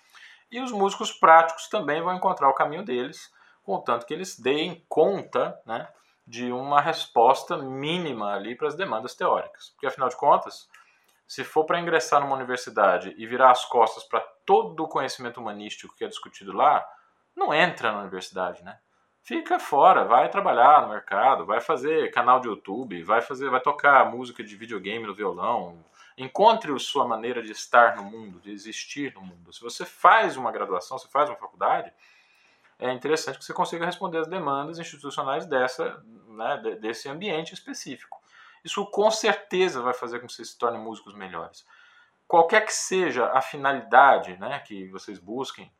E 0.51 0.59
os 0.59 0.71
músicos 0.71 1.11
práticos 1.11 1.67
também 1.69 2.01
vão 2.01 2.15
encontrar 2.15 2.49
o 2.49 2.55
caminho 2.55 2.83
deles 2.83 3.31
contanto 3.63 4.07
que 4.07 4.13
eles 4.15 4.39
deem 4.39 4.83
conta 4.89 5.61
né, 5.67 5.87
de 6.25 6.51
uma 6.51 6.79
resposta 6.79 7.57
mínima 7.57 8.33
ali 8.33 8.55
para 8.55 8.67
as 8.67 8.75
demandas 8.75 9.13
teóricas. 9.13 9.69
Porque, 9.69 9.87
afinal 9.87 10.09
de 10.09 10.15
contas, 10.15 10.68
se 11.29 11.43
for 11.43 11.63
para 11.63 11.79
ingressar 11.79 12.19
numa 12.19 12.35
universidade 12.35 13.13
e 13.15 13.27
virar 13.27 13.51
as 13.51 13.63
costas 13.63 14.03
para 14.03 14.19
todo 14.43 14.83
o 14.83 14.87
conhecimento 14.87 15.39
humanístico 15.39 15.95
que 15.95 16.03
é 16.03 16.07
discutido 16.07 16.51
lá, 16.51 16.83
não 17.35 17.53
entra 17.53 17.91
na 17.91 17.99
universidade, 17.99 18.63
né? 18.63 18.79
Fica 19.21 19.59
fora, 19.59 20.05
vai 20.05 20.27
trabalhar 20.27 20.81
no 20.81 20.89
mercado, 20.89 21.45
vai 21.45 21.61
fazer 21.61 22.09
canal 22.09 22.39
de 22.39 22.47
YouTube, 22.47 23.03
vai 23.03 23.21
fazer, 23.21 23.47
vai 23.47 23.61
tocar 23.61 24.09
música 24.09 24.43
de 24.43 24.55
videogame 24.55 25.05
no 25.05 25.13
violão. 25.13 25.85
Encontre 26.17 26.73
a 26.73 26.79
sua 26.79 27.07
maneira 27.07 27.43
de 27.43 27.51
estar 27.51 27.95
no 27.95 28.05
mundo, 28.05 28.39
de 28.39 28.51
existir 28.51 29.13
no 29.13 29.21
mundo. 29.21 29.53
Se 29.53 29.61
você 29.61 29.85
faz 29.85 30.35
uma 30.35 30.51
graduação, 30.51 30.97
se 30.97 31.07
faz 31.11 31.29
uma 31.29 31.37
faculdade, 31.37 31.93
é 32.79 32.91
interessante 32.91 33.37
que 33.37 33.45
você 33.45 33.53
consiga 33.53 33.85
responder 33.85 34.17
as 34.17 34.27
demandas 34.27 34.79
institucionais 34.79 35.45
dessa, 35.45 36.03
né, 36.27 36.57
desse 36.81 37.07
ambiente 37.07 37.53
específico. 37.53 38.18
Isso 38.63 38.85
com 38.85 39.09
certeza 39.09 39.81
vai 39.81 39.93
fazer 39.93 40.19
com 40.19 40.27
que 40.27 40.33
vocês 40.33 40.49
se 40.49 40.57
tornem 40.57 40.81
músicos 40.81 41.13
melhores. 41.13 41.65
Qualquer 42.27 42.65
que 42.65 42.73
seja 42.73 43.31
a 43.31 43.41
finalidade 43.41 44.37
né, 44.37 44.59
que 44.59 44.87
vocês 44.89 45.17
busquem, 45.17 45.71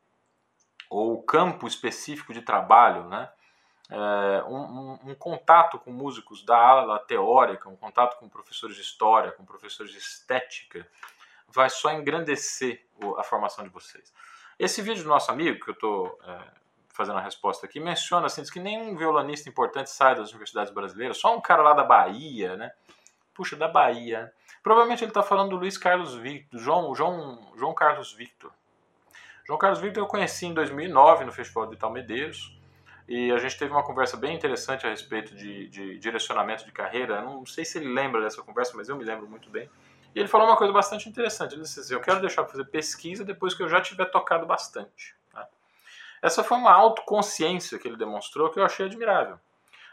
ou 0.88 1.14
o 1.14 1.22
campo 1.22 1.68
específico 1.68 2.34
de 2.34 2.42
trabalho, 2.42 3.04
né, 3.04 3.30
é, 3.88 4.44
um, 4.44 4.56
um, 4.56 4.98
um, 5.10 5.14
contato 5.14 5.78
com 5.78 5.92
músicos 5.92 6.44
da 6.44 6.56
ala 6.56 6.98
teórica, 6.98 7.68
um 7.68 7.76
contato 7.76 8.18
com 8.18 8.28
professores 8.28 8.76
de 8.76 8.82
história, 8.82 9.32
com 9.32 9.44
professores 9.44 9.92
de 9.92 9.98
estética, 9.98 10.86
vai 11.48 11.68
só 11.68 11.92
engrandecer 11.92 12.86
a 13.18 13.22
formação 13.22 13.64
de 13.64 13.70
vocês. 13.70 14.12
Esse 14.58 14.82
vídeo 14.82 15.02
do 15.02 15.08
nosso 15.08 15.30
amigo, 15.30 15.64
que 15.64 15.70
eu 15.70 15.74
estou 15.74 16.18
é, 16.24 16.59
fazendo 17.00 17.18
a 17.18 17.22
resposta 17.22 17.64
aqui, 17.64 17.80
menciona 17.80 18.26
assim, 18.26 18.42
diz 18.42 18.50
que 18.50 18.60
nenhum 18.60 18.94
violonista 18.94 19.48
importante 19.48 19.88
sai 19.88 20.14
das 20.14 20.28
universidades 20.28 20.70
brasileiras, 20.70 21.16
só 21.16 21.34
um 21.34 21.40
cara 21.40 21.62
lá 21.62 21.72
da 21.72 21.82
Bahia, 21.82 22.58
né? 22.58 22.70
Puxa, 23.32 23.56
da 23.56 23.66
Bahia. 23.66 24.30
Provavelmente 24.62 25.02
ele 25.02 25.10
está 25.10 25.22
falando 25.22 25.50
do 25.50 25.56
Luiz 25.56 25.78
Carlos 25.78 26.14
Victor, 26.14 26.60
João, 26.60 26.94
João, 26.94 27.52
João 27.56 27.72
Carlos 27.72 28.12
Victor. 28.12 28.52
João 29.46 29.58
Carlos 29.58 29.80
Victor 29.80 30.02
eu 30.02 30.06
conheci 30.06 30.44
em 30.44 30.52
2009 30.52 31.24
no 31.24 31.32
Festival 31.32 31.64
de 31.64 31.70
Vital 31.70 31.90
Medeiros 31.90 32.54
e 33.08 33.32
a 33.32 33.38
gente 33.38 33.58
teve 33.58 33.72
uma 33.72 33.82
conversa 33.82 34.18
bem 34.18 34.36
interessante 34.36 34.86
a 34.86 34.90
respeito 34.90 35.34
de, 35.34 35.68
de 35.68 35.98
direcionamento 35.98 36.66
de 36.66 36.72
carreira. 36.72 37.22
Não 37.22 37.46
sei 37.46 37.64
se 37.64 37.78
ele 37.78 37.90
lembra 37.90 38.20
dessa 38.20 38.42
conversa, 38.42 38.76
mas 38.76 38.90
eu 38.90 38.96
me 38.96 39.04
lembro 39.04 39.26
muito 39.26 39.48
bem. 39.48 39.70
E 40.14 40.18
ele 40.18 40.28
falou 40.28 40.46
uma 40.46 40.56
coisa 40.56 40.70
bastante 40.70 41.08
interessante. 41.08 41.54
Ele 41.54 41.62
disse 41.62 41.80
assim: 41.80 41.94
Eu 41.94 42.00
quero 42.00 42.20
deixar 42.20 42.42
para 42.42 42.52
fazer 42.52 42.66
pesquisa 42.66 43.24
depois 43.24 43.54
que 43.54 43.62
eu 43.62 43.68
já 43.70 43.80
tiver 43.80 44.04
tocado 44.04 44.44
bastante. 44.44 45.16
Essa 46.22 46.44
foi 46.44 46.58
uma 46.58 46.72
autoconsciência 46.72 47.78
que 47.78 47.88
ele 47.88 47.96
demonstrou 47.96 48.50
que 48.50 48.58
eu 48.58 48.64
achei 48.64 48.86
admirável. 48.86 49.38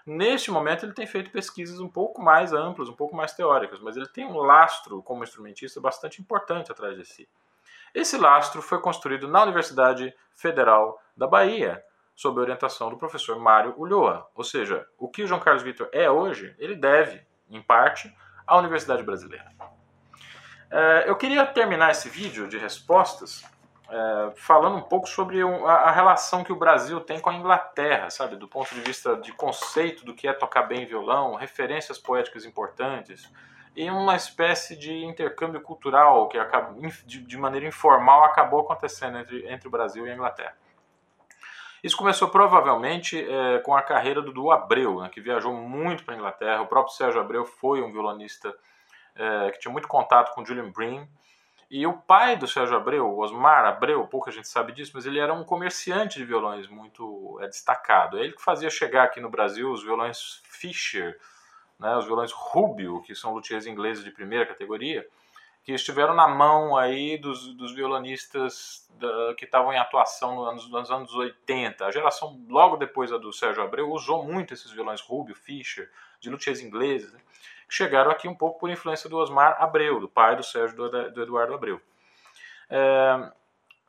Neste 0.06 0.50
momento, 0.50 0.86
ele 0.86 0.94
tem 0.94 1.06
feito 1.06 1.32
pesquisas 1.32 1.80
um 1.80 1.90
pouco 1.90 2.22
mais 2.22 2.54
amplas, 2.54 2.88
um 2.88 2.94
pouco 2.94 3.16
mais 3.16 3.34
teóricas, 3.34 3.80
mas 3.82 3.98
ele 3.98 4.08
tem 4.08 4.26
um 4.26 4.38
lastro 4.38 5.04
como 5.04 5.24
instrumentista 5.24 5.82
bastante 5.82 6.22
importante 6.22 6.72
atrás 6.72 6.96
de 6.96 7.06
si. 7.06 7.28
Esse 7.94 8.18
lastro 8.18 8.62
foi 8.62 8.80
construído 8.80 9.28
na 9.28 9.44
Universidade 9.44 10.14
Federal 10.34 11.02
da 11.16 11.28
Bahia, 11.28 11.84
sob 12.16 12.40
a 12.40 12.42
orientação 12.42 12.90
do 12.90 12.98
professor 12.98 13.38
Mário 13.38 13.74
Ulloa. 13.78 14.30
Ou 14.34 14.44
seja, 14.44 14.88
o 14.98 15.10
que 15.10 15.24
o 15.24 15.28
João 15.28 15.42
Carlos 15.42 15.64
Vitor 15.64 15.90
é 15.92 16.10
hoje, 16.10 16.56
ele 16.58 16.76
deve, 16.76 17.22
em 17.50 17.62
parte, 17.62 18.14
à 18.46 18.58
Universidade 18.58 19.04
Brasileira. 19.04 19.52
É, 20.72 21.06
eu 21.08 21.16
queria 21.16 21.46
terminar 21.46 21.92
esse 21.92 22.10
vídeo 22.10 22.48
de 22.48 22.58
respostas 22.58 23.44
é, 23.90 24.32
falando 24.36 24.76
um 24.76 24.82
pouco 24.82 25.08
sobre 25.08 25.42
a, 25.42 25.92
relação 25.92 26.44
que 26.44 26.52
o 26.52 26.58
Brasil 26.58 27.00
tem 27.00 27.20
com 27.20 27.30
a 27.30 27.34
Inglaterra, 27.34 28.10
sabe, 28.10 28.36
do 28.36 28.48
ponto 28.48 28.74
de 28.76 28.82
vista 28.82 29.16
de 29.16 29.32
conceito 29.32 30.04
do 30.04 30.14
que 30.14 30.28
é 30.28 30.34
tocar 30.34 30.64
bem 30.64 30.86
violão, 30.86 31.36
referências 31.36 31.98
poéticas 31.98 32.44
importantes 32.44 33.32
e 33.76 33.90
uma 33.90 34.16
espécie 34.16 34.76
de 34.76 35.06
intercâmbio 35.06 35.62
cultural 35.62 36.28
que 36.28 36.38
de, 37.06 37.38
maneira 37.38 37.68
informal 37.68 38.24
acabou 38.24 38.62
acontecendo 38.62 39.20
entre, 39.20 39.48
entre 39.48 39.68
o 39.68 39.72
Brasil 39.72 40.06
e 40.06 40.10
a 40.10 40.14
Inglaterra. 40.14 40.56
Isso 41.84 41.96
começou 41.96 42.28
provavelmente 42.28 43.24
é, 43.24 43.60
com 43.60 43.76
a 43.76 43.84
carreira 43.84 44.22
do 44.22 44.34
Du 44.34 44.52
Abreu, 44.52 45.00
né, 45.02 45.10
que 45.10 45.22
viajou 45.22 45.54
muito 45.54 46.04
para 46.04 46.16
a 46.16 46.18
Inglaterra. 46.18 46.62
O 46.62 46.68
próprio 46.68 46.94
Sérgio 46.96 47.22
Abreu 47.22 47.46
foi 47.46 47.82
um 47.82 47.92
violonista 47.92 48.54
é, 49.16 49.52
que 49.52 49.60
tinha 49.60 49.72
muito 49.72 49.88
contato 49.88 50.34
com 50.34 50.44
Julian 50.44 50.72
Bream 50.72 51.08
e 51.70 51.86
o 51.86 51.94
pai 51.94 52.38
do 52.38 52.48
Sérgio 52.48 52.78
Abreu, 52.78 53.18
Osmar 53.18 53.66
Abreu, 53.66 54.08
pouca 54.08 54.32
gente 54.32 54.48
sabe 54.48 54.72
disso, 54.72 54.94
mas 54.96 55.06
ele 55.06 55.20
era 55.20 55.34
um 55.34 55.44
comerciante 55.44 56.18
de 56.18 56.24
violões 56.24 56.68
muito 56.68 57.38
é, 57.42 57.48
destacado. 57.48 58.18
É 58.18 58.22
ele 58.22 58.34
que 58.34 58.42
fazia 58.42 58.70
chegar 58.70 59.04
aqui 59.04 59.20
no 59.20 59.30
Brasil 59.30 59.70
os 59.70 59.84
violões 59.84 60.42
Fischer, 60.46 61.20
né, 61.78 61.98
os 61.98 62.06
violões 62.06 62.32
Rubio, 62.32 63.02
que 63.02 63.14
são 63.14 63.34
luthiers 63.34 63.66
ingleses 63.66 64.04
de 64.04 64.12
primeira 64.12 64.46
categoria. 64.46 65.06
que 65.62 65.74
estiveram 65.74 66.16
na 66.16 66.30
mão 66.30 66.78
aí 66.78 67.18
dos, 67.18 67.54
dos 67.56 67.76
violonistas 67.76 68.90
da, 68.98 69.36
que 69.36 69.44
estavam 69.44 69.74
em 69.74 69.78
atuação 69.78 70.36
nos 70.36 70.48
anos, 70.48 70.70
nos 70.70 70.92
anos 70.92 71.14
80. 71.14 71.86
A 71.86 71.92
geração 71.92 72.42
logo 72.48 72.78
depois 72.78 73.12
da 73.12 73.18
do 73.18 73.34
Sérgio 73.34 73.62
Abreu 73.62 73.92
usou 73.92 74.24
muito 74.24 74.54
esses 74.54 74.72
violões 74.72 75.02
Rubio, 75.02 75.36
Fischer, 75.36 75.92
de 76.22 76.30
luthiers 76.30 76.62
ingleses, 76.62 77.12
né, 77.12 77.20
chegaram 77.70 78.12
aqui 78.12 78.28
um 78.28 78.36
pouco 78.36 78.60
por 78.60 78.70
influência 78.70 79.10
do 79.10 79.18
Osmar 79.18 79.62
Abreu, 79.62 80.00
do 80.00 80.08
pai 80.08 80.36
do 80.36 80.44
Sérgio 80.44 80.76
do, 80.76 81.12
do 81.12 81.24
Eduardo 81.24 81.54
Abreu. 81.54 81.82
É, 82.70 83.32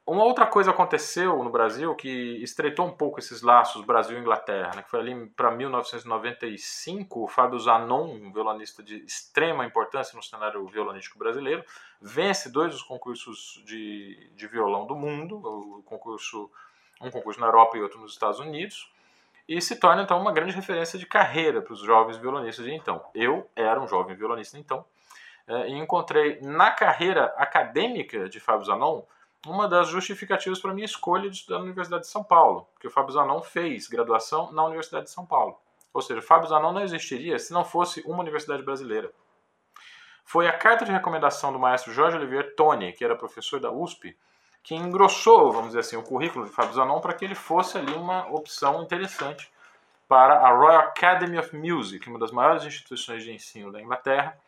uma 0.08 0.24
outra 0.24 0.46
coisa 0.46 0.70
aconteceu 0.70 1.42
no 1.44 1.50
Brasil 1.50 1.94
que 1.94 2.42
estreitou 2.42 2.86
um 2.86 2.90
pouco 2.90 3.18
esses 3.18 3.42
laços 3.42 3.84
Brasil-Inglaterra, 3.84 4.74
né, 4.74 4.82
que 4.82 4.88
foi 4.88 5.00
ali 5.00 5.26
para 5.36 5.50
1995, 5.50 7.24
o 7.24 7.28
Fábio 7.28 7.58
Zanon, 7.58 8.14
um 8.14 8.32
violonista 8.32 8.82
de 8.82 9.04
extrema 9.04 9.66
importância 9.66 10.16
no 10.16 10.22
cenário 10.22 10.66
violonístico 10.66 11.18
brasileiro, 11.18 11.62
vence 12.00 12.50
dois 12.50 12.72
dos 12.72 12.82
concursos 12.82 13.62
de, 13.66 14.30
de 14.34 14.46
violão 14.46 14.86
do 14.86 14.96
mundo, 14.96 15.36
o 15.36 15.82
concurso, 15.82 16.50
um 17.02 17.10
concurso 17.10 17.38
na 17.38 17.48
Europa 17.48 17.76
e 17.76 17.82
outro 17.82 18.00
nos 18.00 18.12
Estados 18.12 18.40
Unidos, 18.40 18.90
e 19.48 19.60
se 19.62 19.76
torna 19.76 20.02
então 20.02 20.20
uma 20.20 20.30
grande 20.30 20.54
referência 20.54 20.98
de 20.98 21.06
carreira 21.06 21.62
para 21.62 21.72
os 21.72 21.80
jovens 21.80 22.18
violonistas 22.18 22.66
de 22.66 22.74
então. 22.74 23.02
Eu 23.14 23.48
era 23.56 23.80
um 23.80 23.88
jovem 23.88 24.14
violonista 24.14 24.58
então, 24.58 24.84
eh, 25.46 25.70
e 25.70 25.72
encontrei 25.72 26.38
na 26.42 26.70
carreira 26.70 27.32
acadêmica 27.36 28.28
de 28.28 28.38
Fábio 28.38 28.66
Zanon 28.66 29.02
uma 29.46 29.66
das 29.66 29.88
justificativas 29.88 30.60
para 30.60 30.72
a 30.72 30.74
minha 30.74 30.84
escolha 30.84 31.30
de 31.30 31.36
estudar 31.36 31.58
na 31.58 31.64
Universidade 31.64 32.02
de 32.02 32.10
São 32.10 32.22
Paulo, 32.22 32.68
porque 32.74 32.88
o 32.88 32.90
Fábio 32.90 33.12
Zanon 33.12 33.40
fez 33.40 33.86
graduação 33.86 34.52
na 34.52 34.64
Universidade 34.64 35.04
de 35.04 35.10
São 35.10 35.24
Paulo. 35.24 35.58
Ou 35.94 36.02
seja, 36.02 36.20
Fábio 36.20 36.48
Zanon 36.48 36.72
não 36.72 36.82
existiria 36.82 37.38
se 37.38 37.52
não 37.52 37.64
fosse 37.64 38.02
uma 38.02 38.20
universidade 38.20 38.62
brasileira. 38.62 39.10
Foi 40.24 40.46
a 40.46 40.52
carta 40.52 40.84
de 40.84 40.92
recomendação 40.92 41.52
do 41.52 41.58
maestro 41.58 41.92
Jorge 41.92 42.18
Olivier 42.18 42.54
Tony, 42.54 42.92
que 42.92 43.02
era 43.02 43.16
professor 43.16 43.58
da 43.58 43.70
USP, 43.70 44.14
que 44.68 44.74
engrossou, 44.74 45.50
vamos 45.50 45.68
dizer 45.68 45.78
assim, 45.78 45.96
o 45.96 46.02
currículo 46.02 46.44
de 46.44 46.50
Fábio 46.50 46.74
Zanon 46.74 47.00
para 47.00 47.14
que 47.14 47.24
ele 47.24 47.34
fosse 47.34 47.78
ali 47.78 47.94
uma 47.94 48.28
opção 48.28 48.82
interessante 48.82 49.50
para 50.06 50.46
a 50.46 50.52
Royal 50.52 50.80
Academy 50.80 51.38
of 51.38 51.56
Music, 51.56 52.06
uma 52.06 52.18
das 52.18 52.30
maiores 52.30 52.64
instituições 52.66 53.24
de 53.24 53.32
ensino 53.32 53.72
da 53.72 53.80
Inglaterra, 53.80 54.38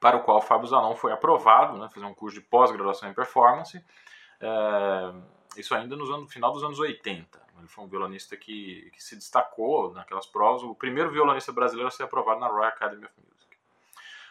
para 0.00 0.16
o 0.16 0.22
qual 0.22 0.40
Fábio 0.40 0.66
Zanon 0.66 0.96
foi 0.96 1.12
aprovado, 1.12 1.76
né, 1.76 1.90
fazer 1.92 2.06
um 2.06 2.14
curso 2.14 2.40
de 2.40 2.40
pós-graduação 2.40 3.06
em 3.06 3.12
performance, 3.12 3.84
é, 4.40 5.12
isso 5.58 5.74
ainda 5.74 5.94
no 5.94 6.06
no 6.06 6.26
final 6.26 6.50
dos 6.50 6.64
anos 6.64 6.78
80. 6.78 7.38
Ele 7.58 7.68
foi 7.68 7.84
um 7.84 7.86
violonista 7.86 8.38
que, 8.38 8.90
que 8.94 9.04
se 9.04 9.14
destacou 9.14 9.92
naquelas 9.92 10.24
provas, 10.24 10.62
o 10.62 10.74
primeiro 10.74 11.10
violonista 11.10 11.52
brasileiro 11.52 11.88
a 11.88 11.90
ser 11.90 12.04
aprovado 12.04 12.40
na 12.40 12.46
Royal 12.46 12.68
Academy 12.68 13.04
of 13.04 13.14
Music. 13.18 13.58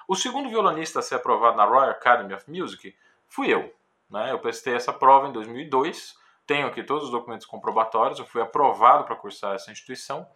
O 0.08 0.16
segundo 0.16 0.50
violonista 0.50 0.98
a 0.98 1.02
ser 1.04 1.14
aprovado 1.14 1.56
na 1.56 1.66
Royal 1.66 1.92
Academy 1.92 2.34
of 2.34 2.50
Music 2.50 2.96
fui 3.28 3.54
eu. 3.54 3.72
Né? 4.10 4.32
Eu 4.32 4.40
prestei 4.40 4.76
essa 4.76 4.94
prova 4.94 5.28
em 5.28 5.32
2002, 5.32 6.16
tenho 6.46 6.68
aqui 6.68 6.84
todos 6.84 7.06
os 7.06 7.12
documentos 7.12 7.46
comprobatórios, 7.46 8.20
eu 8.20 8.26
fui 8.26 8.42
aprovado 8.42 9.04
para 9.06 9.16
cursar 9.16 9.56
essa 9.56 9.72
instituição, 9.72 10.28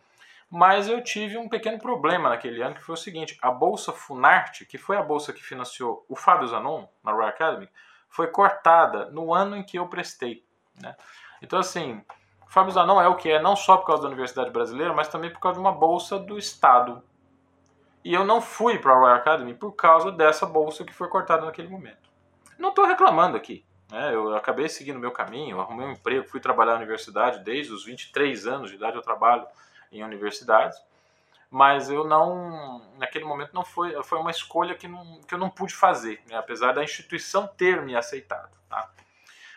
mas 0.49 0.87
eu 0.87 1.03
tive 1.03 1.37
um 1.37 1.49
pequeno 1.49 1.77
problema 1.77 2.29
naquele 2.29 2.61
ano, 2.61 2.75
que 2.75 2.83
foi 2.83 2.93
o 2.93 2.97
seguinte: 2.97 3.37
a 3.41 3.51
bolsa 3.51 3.91
Funarte, 3.91 4.65
que 4.65 4.77
foi 4.77 4.95
a 4.95 5.03
bolsa 5.03 5.33
que 5.33 5.43
financiou 5.43 6.05
o 6.07 6.15
Fábio 6.15 6.47
Zanon 6.47 6.87
na 7.03 7.11
Royal 7.11 7.29
Academy, 7.29 7.69
foi 8.09 8.27
cortada 8.27 9.09
no 9.11 9.33
ano 9.33 9.57
em 9.57 9.63
que 9.63 9.77
eu 9.77 9.87
prestei. 9.87 10.45
Né? 10.81 10.95
Então, 11.41 11.59
assim, 11.59 12.01
o 12.45 12.49
Fábio 12.49 12.71
Zanon 12.71 13.01
é 13.01 13.07
o 13.07 13.15
que 13.15 13.29
é, 13.29 13.41
não 13.41 13.55
só 13.55 13.75
por 13.77 13.87
causa 13.87 14.03
da 14.03 14.07
Universidade 14.07 14.49
Brasileira, 14.49 14.93
mas 14.93 15.09
também 15.09 15.29
por 15.29 15.39
causa 15.39 15.59
de 15.59 15.65
uma 15.65 15.71
bolsa 15.71 16.17
do 16.17 16.37
Estado. 16.37 17.03
E 18.03 18.13
eu 18.13 18.23
não 18.23 18.39
fui 18.39 18.79
para 18.79 18.93
a 18.93 18.95
Royal 18.95 19.15
Academy 19.17 19.53
por 19.53 19.73
causa 19.73 20.11
dessa 20.11 20.45
bolsa 20.45 20.85
que 20.85 20.93
foi 20.93 21.09
cortada 21.09 21.45
naquele 21.45 21.67
momento. 21.67 22.09
Não 22.57 22.69
estou 22.69 22.85
reclamando 22.85 23.37
aqui. 23.37 23.65
Né? 23.91 24.13
Eu 24.13 24.35
acabei 24.35 24.67
seguindo 24.67 24.99
meu 24.99 25.11
caminho, 25.11 25.59
arrumei 25.59 25.87
um 25.87 25.91
emprego, 25.91 26.27
fui 26.27 26.39
trabalhar 26.39 26.73
na 26.73 26.79
universidade 26.79 27.39
desde 27.39 27.71
os 27.71 27.85
23 27.85 28.47
anos 28.47 28.69
de 28.69 28.75
idade, 28.75 28.95
eu 28.95 29.01
trabalho 29.01 29.47
em 29.91 30.03
universidades, 30.03 30.77
mas 31.49 31.89
eu 31.89 32.03
não, 32.03 32.81
naquele 32.97 33.23
momento 33.23 33.53
não 33.53 33.63
foi, 33.63 34.01
foi 34.03 34.19
uma 34.19 34.31
escolha 34.31 34.75
que, 34.75 34.87
não, 34.87 35.21
que 35.21 35.33
eu 35.33 35.37
não 35.37 35.49
pude 35.49 35.73
fazer, 35.73 36.21
né, 36.27 36.35
apesar 36.35 36.73
da 36.73 36.83
instituição 36.83 37.47
ter 37.47 37.81
me 37.81 37.95
aceitado. 37.95 38.51
Tá? 38.69 38.89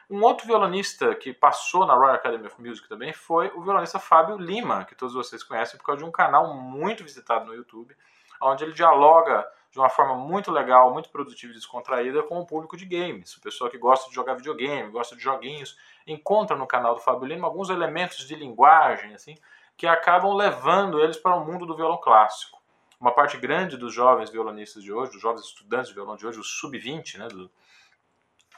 Um 0.08 0.22
outro 0.22 0.46
violonista 0.46 1.14
que 1.14 1.32
passou 1.32 1.86
na 1.86 1.94
Royal 1.94 2.14
Academy 2.14 2.46
of 2.46 2.60
Music 2.60 2.88
também 2.88 3.12
foi 3.12 3.48
o 3.54 3.62
violonista 3.62 3.98
Fábio 3.98 4.36
Lima, 4.36 4.84
que 4.84 4.94
todos 4.94 5.14
vocês 5.14 5.42
conhecem 5.42 5.78
por 5.78 5.86
causa 5.86 6.02
de 6.02 6.08
um 6.08 6.12
canal 6.12 6.54
muito 6.54 7.02
visitado 7.02 7.46
no 7.46 7.54
YouTube, 7.54 7.96
onde 8.40 8.64
ele 8.64 8.72
dialoga 8.72 9.46
de 9.70 9.78
uma 9.78 9.88
forma 9.88 10.14
muito 10.16 10.50
legal, 10.50 10.92
muito 10.92 11.08
produtiva 11.10 11.52
e 11.52 11.54
descontraída 11.54 12.22
com 12.24 12.40
o 12.40 12.46
público 12.46 12.76
de 12.76 12.84
games. 12.84 13.36
O 13.36 13.40
pessoal 13.40 13.70
que 13.70 13.78
gosta 13.78 14.08
de 14.08 14.14
jogar 14.14 14.34
videogame, 14.34 14.90
gosta 14.90 15.14
de 15.14 15.22
joguinhos, 15.22 15.78
encontra 16.06 16.56
no 16.56 16.66
canal 16.66 16.94
do 16.94 17.00
Fábio 17.00 17.28
Lima 17.28 17.46
alguns 17.46 17.70
elementos 17.70 18.26
de 18.26 18.34
linguagem, 18.34 19.14
assim, 19.14 19.36
que 19.76 19.86
acabam 19.86 20.34
levando 20.34 21.00
eles 21.00 21.16
para 21.16 21.36
o 21.36 21.44
mundo 21.44 21.64
do 21.64 21.76
violão 21.76 21.98
clássico. 21.98 22.60
Uma 23.00 23.12
parte 23.12 23.38
grande 23.38 23.76
dos 23.76 23.94
jovens 23.94 24.28
violonistas 24.28 24.82
de 24.82 24.92
hoje, 24.92 25.12
dos 25.12 25.22
jovens 25.22 25.46
estudantes 25.46 25.88
de 25.88 25.94
violão 25.94 26.16
de 26.16 26.26
hoje, 26.26 26.38
os 26.38 26.58
sub-20 26.58 27.16
né, 27.16 27.28
do, 27.28 27.50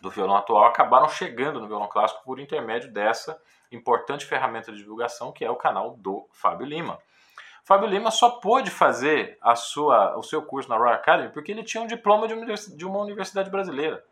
do 0.01 0.11
violão 0.11 0.37
atual, 0.37 0.65
acabaram 0.65 1.09
chegando 1.09 1.61
no 1.61 1.69
violão 1.69 1.89
clássico 1.89 2.25
por 2.25 2.41
intermédio 2.41 2.91
dessa 2.91 3.41
importante 3.71 4.27
ferramenta 4.27 4.73
de 4.73 4.79
divulgação 4.79 5.31
que 5.31 5.45
é 5.45 5.51
o 5.51 5.57
canal 5.57 5.97
do 5.97 6.27
Fábio 6.33 6.67
Lima. 6.67 6.99
Fábio 7.65 7.89
Lima 7.89 8.11
só 8.11 8.31
pôde 8.31 8.71
fazer 8.71 9.39
a 9.41 9.55
sua, 9.55 10.17
o 10.17 10.23
seu 10.23 10.43
curso 10.43 10.69
na 10.69 10.77
Royal 10.77 10.95
Academy 10.95 11.31
porque 11.31 11.53
ele 11.53 11.63
tinha 11.63 11.83
um 11.83 11.87
diploma 11.87 12.27
de 12.27 12.85
uma 12.85 12.99
universidade 12.99 13.51
brasileira. 13.51 14.05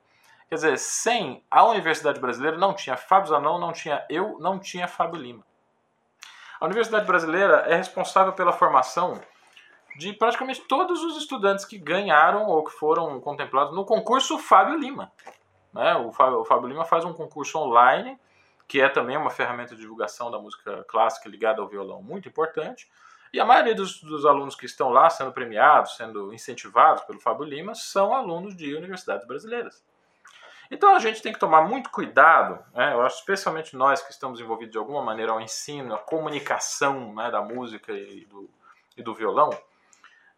Quer 0.49 0.55
dizer, 0.57 0.79
sem 0.79 1.45
a 1.51 1.65
universidade 1.65 2.21
brasileira 2.21 2.59
não 2.59 2.75
tinha 2.75 2.97
Fábio 2.97 3.29
Zanon, 3.29 3.59
não 3.59 3.73
tinha 3.73 4.05
eu, 4.09 4.39
não 4.41 4.59
tinha 4.59 4.89
Fábio 4.89 5.21
Lima. 5.21 5.45
A 6.61 6.67
Universidade 6.67 7.07
Brasileira 7.07 7.65
é 7.69 7.75
responsável 7.75 8.35
pela 8.35 8.53
formação 8.53 9.19
de 9.97 10.13
praticamente 10.13 10.61
todos 10.61 11.03
os 11.03 11.17
estudantes 11.17 11.65
que 11.65 11.79
ganharam 11.79 12.47
ou 12.47 12.63
que 12.63 12.71
foram 12.71 13.19
contemplados 13.19 13.75
no 13.75 13.85
concurso 13.85 14.39
Fábio 14.39 14.79
Lima. 14.79 15.11
Né? 15.73 15.95
O, 15.97 16.13
Fábio, 16.13 16.41
o 16.41 16.45
Fábio 16.45 16.69
Lima 16.69 16.85
faz 16.85 17.05
um 17.05 17.15
concurso 17.15 17.59
online, 17.59 18.19
que 18.69 18.79
é 18.79 18.91
também 18.91 19.17
uma 19.17 19.31
ferramenta 19.31 19.75
de 19.75 19.81
divulgação 19.81 20.31
da 20.31 20.39
música 20.39 20.85
clássica 20.87 21.31
ligada 21.31 21.63
ao 21.63 21.69
violão 21.69 22.03
muito 22.03 22.29
importante. 22.29 22.91
E 23.33 23.38
a 23.38 23.45
maioria 23.45 23.75
dos, 23.75 24.01
dos, 24.01 24.27
alunos 24.27 24.57
que 24.57 24.66
estão 24.66 24.88
lá 24.88 25.09
sendo 25.09 25.33
premiados, 25.33 25.97
sendo 25.97 26.35
incentivados 26.35 27.05
pelo 27.05 27.21
Fábio 27.21 27.45
Lima, 27.45 27.75
são 27.75 28.12
alunos 28.12 28.57
de 28.57 28.75
universidades 28.75 29.27
brasileiras. 29.27 29.85
Então 30.71 30.95
a 30.95 30.99
gente 30.99 31.23
tem 31.23 31.33
que 31.33 31.38
tomar 31.38 31.62
muito 31.62 31.90
cuidado, 31.90 32.64
né? 32.73 32.93
eu 32.93 33.03
acho 33.03 33.19
especialmente 33.19 33.77
nós 33.77 34.03
que 34.03 34.12
estamos 34.12 34.40
envolvidos 34.40 34.73
de 34.73 34.79
alguma 34.79 35.03
maneira 35.03 35.33
ao 35.33 35.40
ensino, 35.40 35.95
à 35.95 35.99
comunicação 35.99 37.12
né, 37.14 37.31
da 37.31 37.43
música 37.43 37.93
e 37.93 38.25
do, 38.27 38.49
e 38.97 39.03
do 39.03 39.14
violão, 39.14 39.51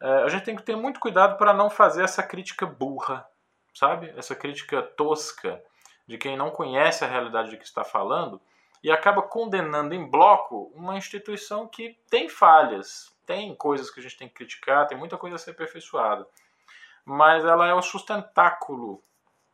é, 0.00 0.22
a 0.22 0.28
gente 0.28 0.44
tem 0.44 0.56
que 0.56 0.62
ter 0.62 0.74
muito 0.74 0.98
cuidado 0.98 1.36
para 1.36 1.52
não 1.52 1.70
fazer 1.70 2.02
essa 2.02 2.22
crítica 2.22 2.66
burra, 2.66 3.26
sabe? 3.74 4.12
Essa 4.16 4.34
crítica 4.34 4.82
tosca 4.82 5.62
de 6.06 6.18
quem 6.18 6.36
não 6.36 6.50
conhece 6.50 7.04
a 7.04 7.08
realidade 7.08 7.50
de 7.50 7.56
que 7.56 7.64
está 7.64 7.84
falando 7.84 8.40
e 8.82 8.90
acaba 8.90 9.22
condenando 9.22 9.94
em 9.94 10.08
bloco 10.08 10.72
uma 10.74 10.96
instituição 10.96 11.68
que 11.68 11.96
tem 12.10 12.28
falhas, 12.28 13.14
tem 13.24 13.54
coisas 13.54 13.90
que 13.90 14.00
a 14.00 14.02
gente 14.02 14.16
tem 14.16 14.28
que 14.28 14.34
criticar, 14.34 14.86
tem 14.86 14.98
muita 14.98 15.16
coisa 15.16 15.36
a 15.36 15.38
ser 15.38 15.52
aperfeiçoada, 15.52 16.26
mas 17.04 17.44
ela 17.44 17.66
é 17.66 17.74
o 17.74 17.82
sustentáculo 17.82 19.02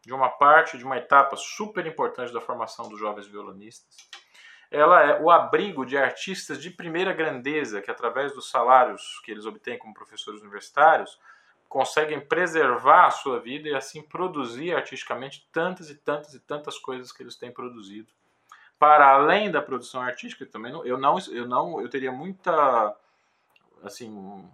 de 0.04 0.14
uma 0.14 0.30
parte, 0.30 0.78
de 0.78 0.84
uma 0.84 0.96
etapa 0.96 1.36
super 1.36 1.84
importante 1.86 2.32
da 2.32 2.40
formação 2.40 2.88
dos 2.88 2.98
jovens 2.98 3.26
violonistas. 3.26 3.94
Ela 4.70 5.02
é 5.02 5.20
o 5.20 5.30
abrigo 5.30 5.84
de 5.84 5.96
artistas 5.96 6.60
de 6.60 6.70
primeira 6.70 7.12
grandeza 7.12 7.80
que, 7.80 7.90
através 7.90 8.32
dos 8.32 8.50
salários 8.50 9.20
que 9.24 9.30
eles 9.30 9.46
obtêm 9.46 9.78
como 9.78 9.94
professores 9.94 10.40
universitários, 10.40 11.18
conseguem 11.68 12.20
preservar 12.20 13.06
a 13.06 13.10
sua 13.10 13.40
vida 13.40 13.68
e 13.68 13.74
assim 13.74 14.02
produzir 14.02 14.74
artisticamente 14.74 15.46
tantas 15.52 15.90
e 15.90 15.94
tantas 15.94 16.34
e 16.34 16.40
tantas 16.40 16.78
coisas 16.78 17.12
que 17.12 17.22
eles 17.22 17.36
têm 17.36 17.52
produzido. 17.52 18.10
Para 18.78 19.08
além 19.12 19.50
da 19.50 19.60
produção 19.60 20.00
artística, 20.00 20.46
também 20.46 20.72
não, 20.72 20.84
eu 20.86 20.96
não 20.96 21.18
eu 21.30 21.46
não 21.46 21.80
eu 21.80 21.88
teria 21.88 22.12
muita 22.12 22.96
assim 23.82 24.48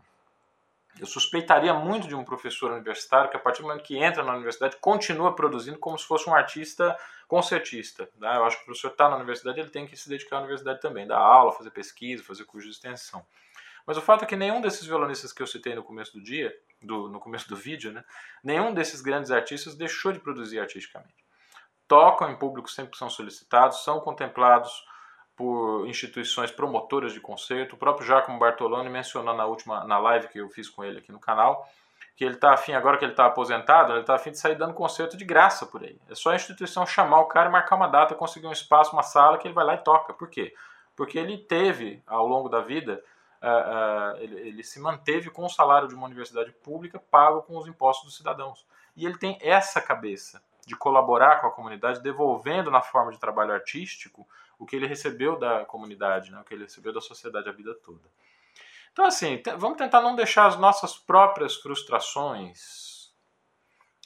eu 0.98 1.06
suspeitaria 1.06 1.74
muito 1.74 2.06
de 2.06 2.14
um 2.14 2.24
professor 2.24 2.70
universitário 2.70 3.28
que, 3.28 3.36
a 3.36 3.40
partir 3.40 3.62
do 3.62 3.68
momento 3.68 3.82
que 3.82 3.96
entra 3.96 4.22
na 4.22 4.32
universidade, 4.32 4.76
continua 4.80 5.34
produzindo 5.34 5.78
como 5.78 5.98
se 5.98 6.06
fosse 6.06 6.28
um 6.30 6.34
artista 6.34 6.96
concertista. 7.26 8.08
Né? 8.16 8.36
Eu 8.36 8.44
acho 8.44 8.56
que 8.58 8.62
o 8.62 8.66
professor 8.66 8.92
está 8.92 9.08
na 9.08 9.16
universidade, 9.16 9.58
ele 9.58 9.70
tem 9.70 9.86
que 9.86 9.96
se 9.96 10.08
dedicar 10.08 10.36
à 10.36 10.40
universidade 10.40 10.80
também, 10.80 11.06
dar 11.06 11.18
aula, 11.18 11.52
fazer 11.52 11.70
pesquisa, 11.70 12.22
fazer 12.22 12.44
curso 12.44 12.68
de 12.68 12.74
extensão. 12.74 13.24
Mas 13.86 13.96
o 13.96 14.00
fato 14.00 14.24
é 14.24 14.26
que 14.26 14.36
nenhum 14.36 14.60
desses 14.60 14.86
violonistas 14.86 15.32
que 15.32 15.42
eu 15.42 15.46
citei 15.46 15.74
no 15.74 15.82
começo 15.82 16.12
do 16.12 16.22
dia, 16.22 16.56
do, 16.80 17.08
no 17.08 17.18
começo 17.18 17.48
do 17.48 17.56
vídeo, 17.56 17.92
né, 17.92 18.04
nenhum 18.42 18.72
desses 18.72 19.00
grandes 19.00 19.30
artistas 19.30 19.74
deixou 19.74 20.12
de 20.12 20.20
produzir 20.20 20.60
artisticamente. 20.60 21.23
Tocam 21.86 22.30
em 22.30 22.36
público 22.36 22.70
sempre 22.70 22.92
que 22.92 22.98
são 22.98 23.10
solicitados, 23.10 23.84
são 23.84 24.00
contemplados 24.00 24.84
por 25.36 25.86
instituições 25.86 26.50
promotoras 26.50 27.12
de 27.12 27.20
concerto. 27.20 27.74
O 27.74 27.78
próprio 27.78 28.06
Giacomo 28.06 28.38
Bartoloni 28.38 28.88
mencionou 28.88 29.34
na 29.34 29.46
última 29.46 29.84
na 29.84 29.98
live 29.98 30.28
que 30.28 30.38
eu 30.38 30.48
fiz 30.48 30.68
com 30.68 30.84
ele 30.84 30.98
aqui 30.98 31.12
no 31.12 31.18
canal 31.18 31.68
que 32.16 32.24
ele 32.24 32.34
está 32.34 32.52
afim, 32.52 32.72
agora 32.72 32.96
que 32.96 33.04
ele 33.04 33.12
está 33.12 33.26
aposentado, 33.26 33.92
ele 33.92 34.00
está 34.00 34.14
afim 34.14 34.30
de 34.30 34.38
sair 34.38 34.54
dando 34.54 34.72
concerto 34.72 35.16
de 35.16 35.24
graça 35.24 35.66
por 35.66 35.82
aí. 35.82 36.00
É 36.08 36.14
só 36.14 36.30
a 36.30 36.36
instituição 36.36 36.86
chamar 36.86 37.20
o 37.20 37.26
cara, 37.26 37.50
marcar 37.50 37.74
uma 37.74 37.88
data, 37.88 38.14
conseguir 38.14 38.46
um 38.46 38.52
espaço, 38.52 38.92
uma 38.92 39.02
sala, 39.02 39.36
que 39.36 39.48
ele 39.48 39.54
vai 39.54 39.64
lá 39.64 39.74
e 39.74 39.78
toca. 39.78 40.14
Por 40.14 40.28
quê? 40.28 40.54
Porque 40.94 41.18
ele 41.18 41.38
teve, 41.38 42.02
ao 42.06 42.26
longo 42.26 42.48
da 42.48 42.60
vida, 42.60 43.02
uh, 43.42 44.16
uh, 44.16 44.22
ele, 44.22 44.40
ele, 44.48 44.62
se 44.62 44.78
manteve 44.78 45.28
com 45.28 45.44
o 45.44 45.48
salário 45.48 45.88
de 45.88 45.94
uma 45.94 46.06
universidade 46.06 46.52
pública 46.52 47.02
pago 47.10 47.42
com 47.42 47.58
os 47.58 47.66
impostos 47.66 48.04
dos 48.04 48.16
cidadãos. 48.16 48.64
E 48.96 49.04
ele 49.04 49.18
tem 49.18 49.36
essa 49.40 49.80
cabeça 49.80 50.40
de 50.66 50.76
colaborar 50.76 51.40
com 51.40 51.46
a 51.46 51.50
comunidade, 51.50 52.02
devolvendo 52.02 52.70
na 52.70 52.80
forma 52.80 53.12
de 53.12 53.18
trabalho 53.18 53.52
artístico 53.52 54.26
o 54.58 54.66
que 54.66 54.76
ele 54.76 54.86
recebeu 54.86 55.38
da 55.38 55.64
comunidade, 55.64 56.30
né, 56.30 56.40
o 56.40 56.44
que 56.44 56.54
ele 56.54 56.64
recebeu 56.64 56.92
da 56.92 57.00
sociedade 57.00 57.48
a 57.48 57.52
vida 57.52 57.74
toda. 57.74 58.08
Então, 58.92 59.04
assim, 59.04 59.42
vamos 59.58 59.76
tentar 59.76 60.00
não 60.00 60.14
deixar 60.14 60.46
as 60.46 60.56
nossas 60.56 60.96
próprias 60.96 61.56
frustrações 61.56 63.12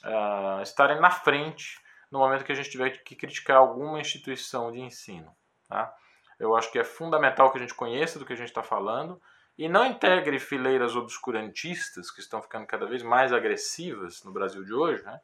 uh, 0.03 0.61
estarem 0.63 0.99
na 0.99 1.11
frente 1.11 1.79
no 2.11 2.19
momento 2.19 2.43
que 2.43 2.51
a 2.51 2.55
gente 2.55 2.71
tiver 2.71 2.89
que 2.89 3.15
criticar 3.15 3.57
alguma 3.57 3.99
instituição 3.99 4.71
de 4.71 4.79
ensino. 4.79 5.31
Tá? 5.67 5.93
Eu 6.39 6.55
acho 6.55 6.71
que 6.71 6.79
é 6.79 6.83
fundamental 6.83 7.51
que 7.51 7.57
a 7.57 7.61
gente 7.61 7.75
conheça 7.75 8.17
do 8.17 8.25
que 8.25 8.33
a 8.33 8.35
gente 8.35 8.47
está 8.47 8.63
falando 8.63 9.21
e 9.57 9.69
não 9.69 9.85
integre 9.85 10.39
fileiras 10.39 10.95
obscurantistas 10.95 12.09
que 12.09 12.21
estão 12.21 12.41
ficando 12.41 12.65
cada 12.65 12.85
vez 12.85 13.03
mais 13.03 13.31
agressivas 13.31 14.23
no 14.23 14.31
Brasil 14.31 14.63
de 14.63 14.73
hoje, 14.73 15.03
né? 15.03 15.19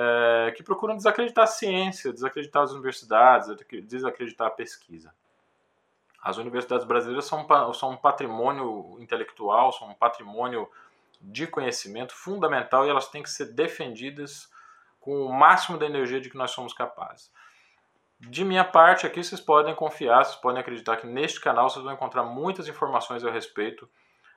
É, 0.00 0.52
que 0.52 0.62
procuram 0.62 0.96
desacreditar 0.96 1.42
a 1.42 1.48
ciência, 1.48 2.12
desacreditar 2.12 2.62
as 2.62 2.70
universidades, 2.70 3.48
desacreditar 3.82 4.46
a 4.46 4.50
pesquisa. 4.50 5.12
As 6.22 6.36
universidades 6.36 6.86
brasileiras 6.86 7.24
são, 7.24 7.44
são 7.74 7.90
um 7.90 7.96
patrimônio 7.96 8.96
intelectual, 9.00 9.72
são 9.72 9.90
um 9.90 9.94
patrimônio 9.94 10.70
de 11.20 11.48
conhecimento 11.48 12.14
fundamental 12.14 12.86
e 12.86 12.90
elas 12.90 13.08
têm 13.08 13.24
que 13.24 13.30
ser 13.30 13.46
defendidas 13.46 14.48
com 15.00 15.22
o 15.22 15.32
máximo 15.32 15.76
da 15.76 15.86
energia 15.86 16.20
de 16.20 16.30
que 16.30 16.36
nós 16.36 16.52
somos 16.52 16.72
capazes. 16.72 17.32
De 18.20 18.44
minha 18.44 18.64
parte, 18.64 19.04
aqui 19.04 19.20
vocês 19.20 19.40
podem 19.40 19.74
confiar, 19.74 20.24
vocês 20.24 20.36
podem 20.36 20.60
acreditar 20.60 20.96
que 20.98 21.08
neste 21.08 21.40
canal 21.40 21.68
vocês 21.68 21.84
vão 21.84 21.94
encontrar 21.94 22.22
muitas 22.22 22.68
informações 22.68 23.24
a 23.24 23.32
respeito 23.32 23.90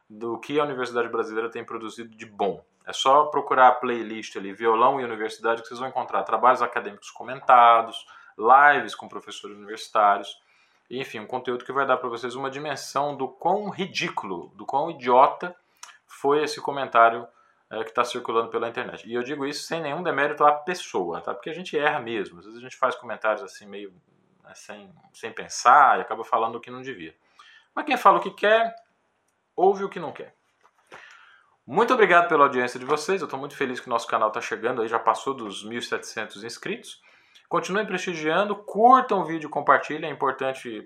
do 0.10 0.40
que 0.40 0.60
a 0.60 0.64
Universidade 0.64 1.08
Brasileira 1.08 1.52
tem 1.52 1.64
produzido 1.64 2.16
de 2.16 2.26
bom. 2.26 2.66
É 2.86 2.94
só 2.94 3.26
procurar 3.26 3.68
a 3.68 3.72
playlist 3.74 4.36
ali, 4.38 4.54
Violão 4.54 5.00
e 5.00 5.04
Universidade, 5.04 5.62
que 5.62 5.68
vocês 5.68 5.80
vão 5.80 5.90
encontrar 5.90 6.24
trabalhos 6.24 6.62
acadêmicos 6.62 7.12
comentados, 7.12 8.06
lives 8.38 8.96
com 8.96 9.08
professores 9.08 9.56
universitários, 9.56 10.42
enfim, 10.90 11.20
um 11.20 11.28
conteúdo 11.28 11.64
que 11.64 11.72
vai 11.72 11.86
dar 11.86 11.98
para 11.98 12.10
vocês 12.10 12.36
uma 12.36 12.50
dimensão 12.50 13.16
do 13.16 13.28
quão 13.28 13.70
ridículo, 13.70 14.52
do 14.56 14.66
quão 14.66 14.92
idiota 14.92 15.56
foi 16.06 16.44
esse 16.44 16.60
comentário 16.60 17.26
é, 17.70 17.82
que 17.84 17.92
está 17.92 18.04
circulando 18.04 18.50
pela 18.50 18.68
internet. 18.68 19.08
E 19.08 19.14
eu 19.14 19.24
digo 19.24 19.46
isso 19.46 19.64
sem 19.64 19.82
nenhum 19.82 20.04
demérito 20.04 20.44
à 20.44 20.52
pessoa, 20.52 21.22
tá? 21.22 21.34
Porque 21.34 21.50
a 21.50 21.54
gente 21.54 21.78
erra 21.78 22.00
mesmo. 22.00 22.40
Às 22.40 22.46
vezes 22.46 22.60
a 22.60 22.62
gente 22.62 22.76
faz 22.76 22.96
comentários 22.96 23.42
assim 23.42 23.66
meio 23.66 23.94
né, 24.44 24.52
sem, 24.54 24.94
sem 25.14 25.32
pensar 25.32 25.98
e 25.98 26.02
acaba 26.02 26.26
falando 26.26 26.56
o 26.56 26.60
que 26.60 26.70
não 26.70 26.82
devia. 26.82 27.16
Mas 27.74 27.86
quem 27.86 27.96
fala 27.96 28.18
o 28.18 28.22
que 28.22 28.32
quer, 28.32 28.76
ouve 29.56 29.86
o 29.86 29.90
que 29.90 30.00
não 30.00 30.12
quer. 30.12 30.36
Muito 31.72 31.94
obrigado 31.94 32.28
pela 32.28 32.44
audiência 32.44 32.78
de 32.78 32.86
vocês. 32.86 33.22
Eu 33.22 33.28
estou 33.28 33.40
muito 33.40 33.56
feliz 33.56 33.80
que 33.80 33.88
o 33.88 33.90
nosso 33.90 34.06
canal 34.06 34.28
está 34.28 34.42
chegando 34.42 34.82
aí, 34.82 34.90
já 34.90 35.00
passou 35.00 35.34
dos 35.34 35.66
1.700 35.66 36.44
inscritos. 36.44 37.02
Continuem 37.48 37.86
prestigiando, 37.86 38.58
curtam 38.58 39.22
o 39.22 39.24
vídeo, 39.24 39.50
compartilhem. 39.50 40.10
É 40.10 40.14
importante 40.14 40.86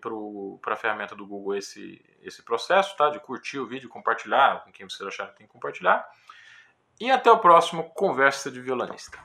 para 0.62 0.76
a 0.76 0.78
ferramenta 0.78 1.15
do 1.15 1.26
Google 1.26 1.56
esse, 1.56 2.00
esse 2.21 2.43
processo, 2.43 2.95
tá? 2.95 3.10
De 3.10 3.19
curtir 3.19 3.58
o 3.58 3.65
vídeo, 3.65 3.89
compartilhar 3.89 4.63
com 4.63 4.71
quem 4.71 4.88
você 4.88 5.04
achar 5.04 5.30
que 5.30 5.38
tem 5.38 5.48
que 5.48 5.54
compartilhar. 5.54 6.08
E 7.02 7.10
até 7.10 7.32
o 7.32 7.39
próximo 7.39 7.89
Conversa 7.95 8.52
de 8.52 8.62
Violonista. 8.62 9.17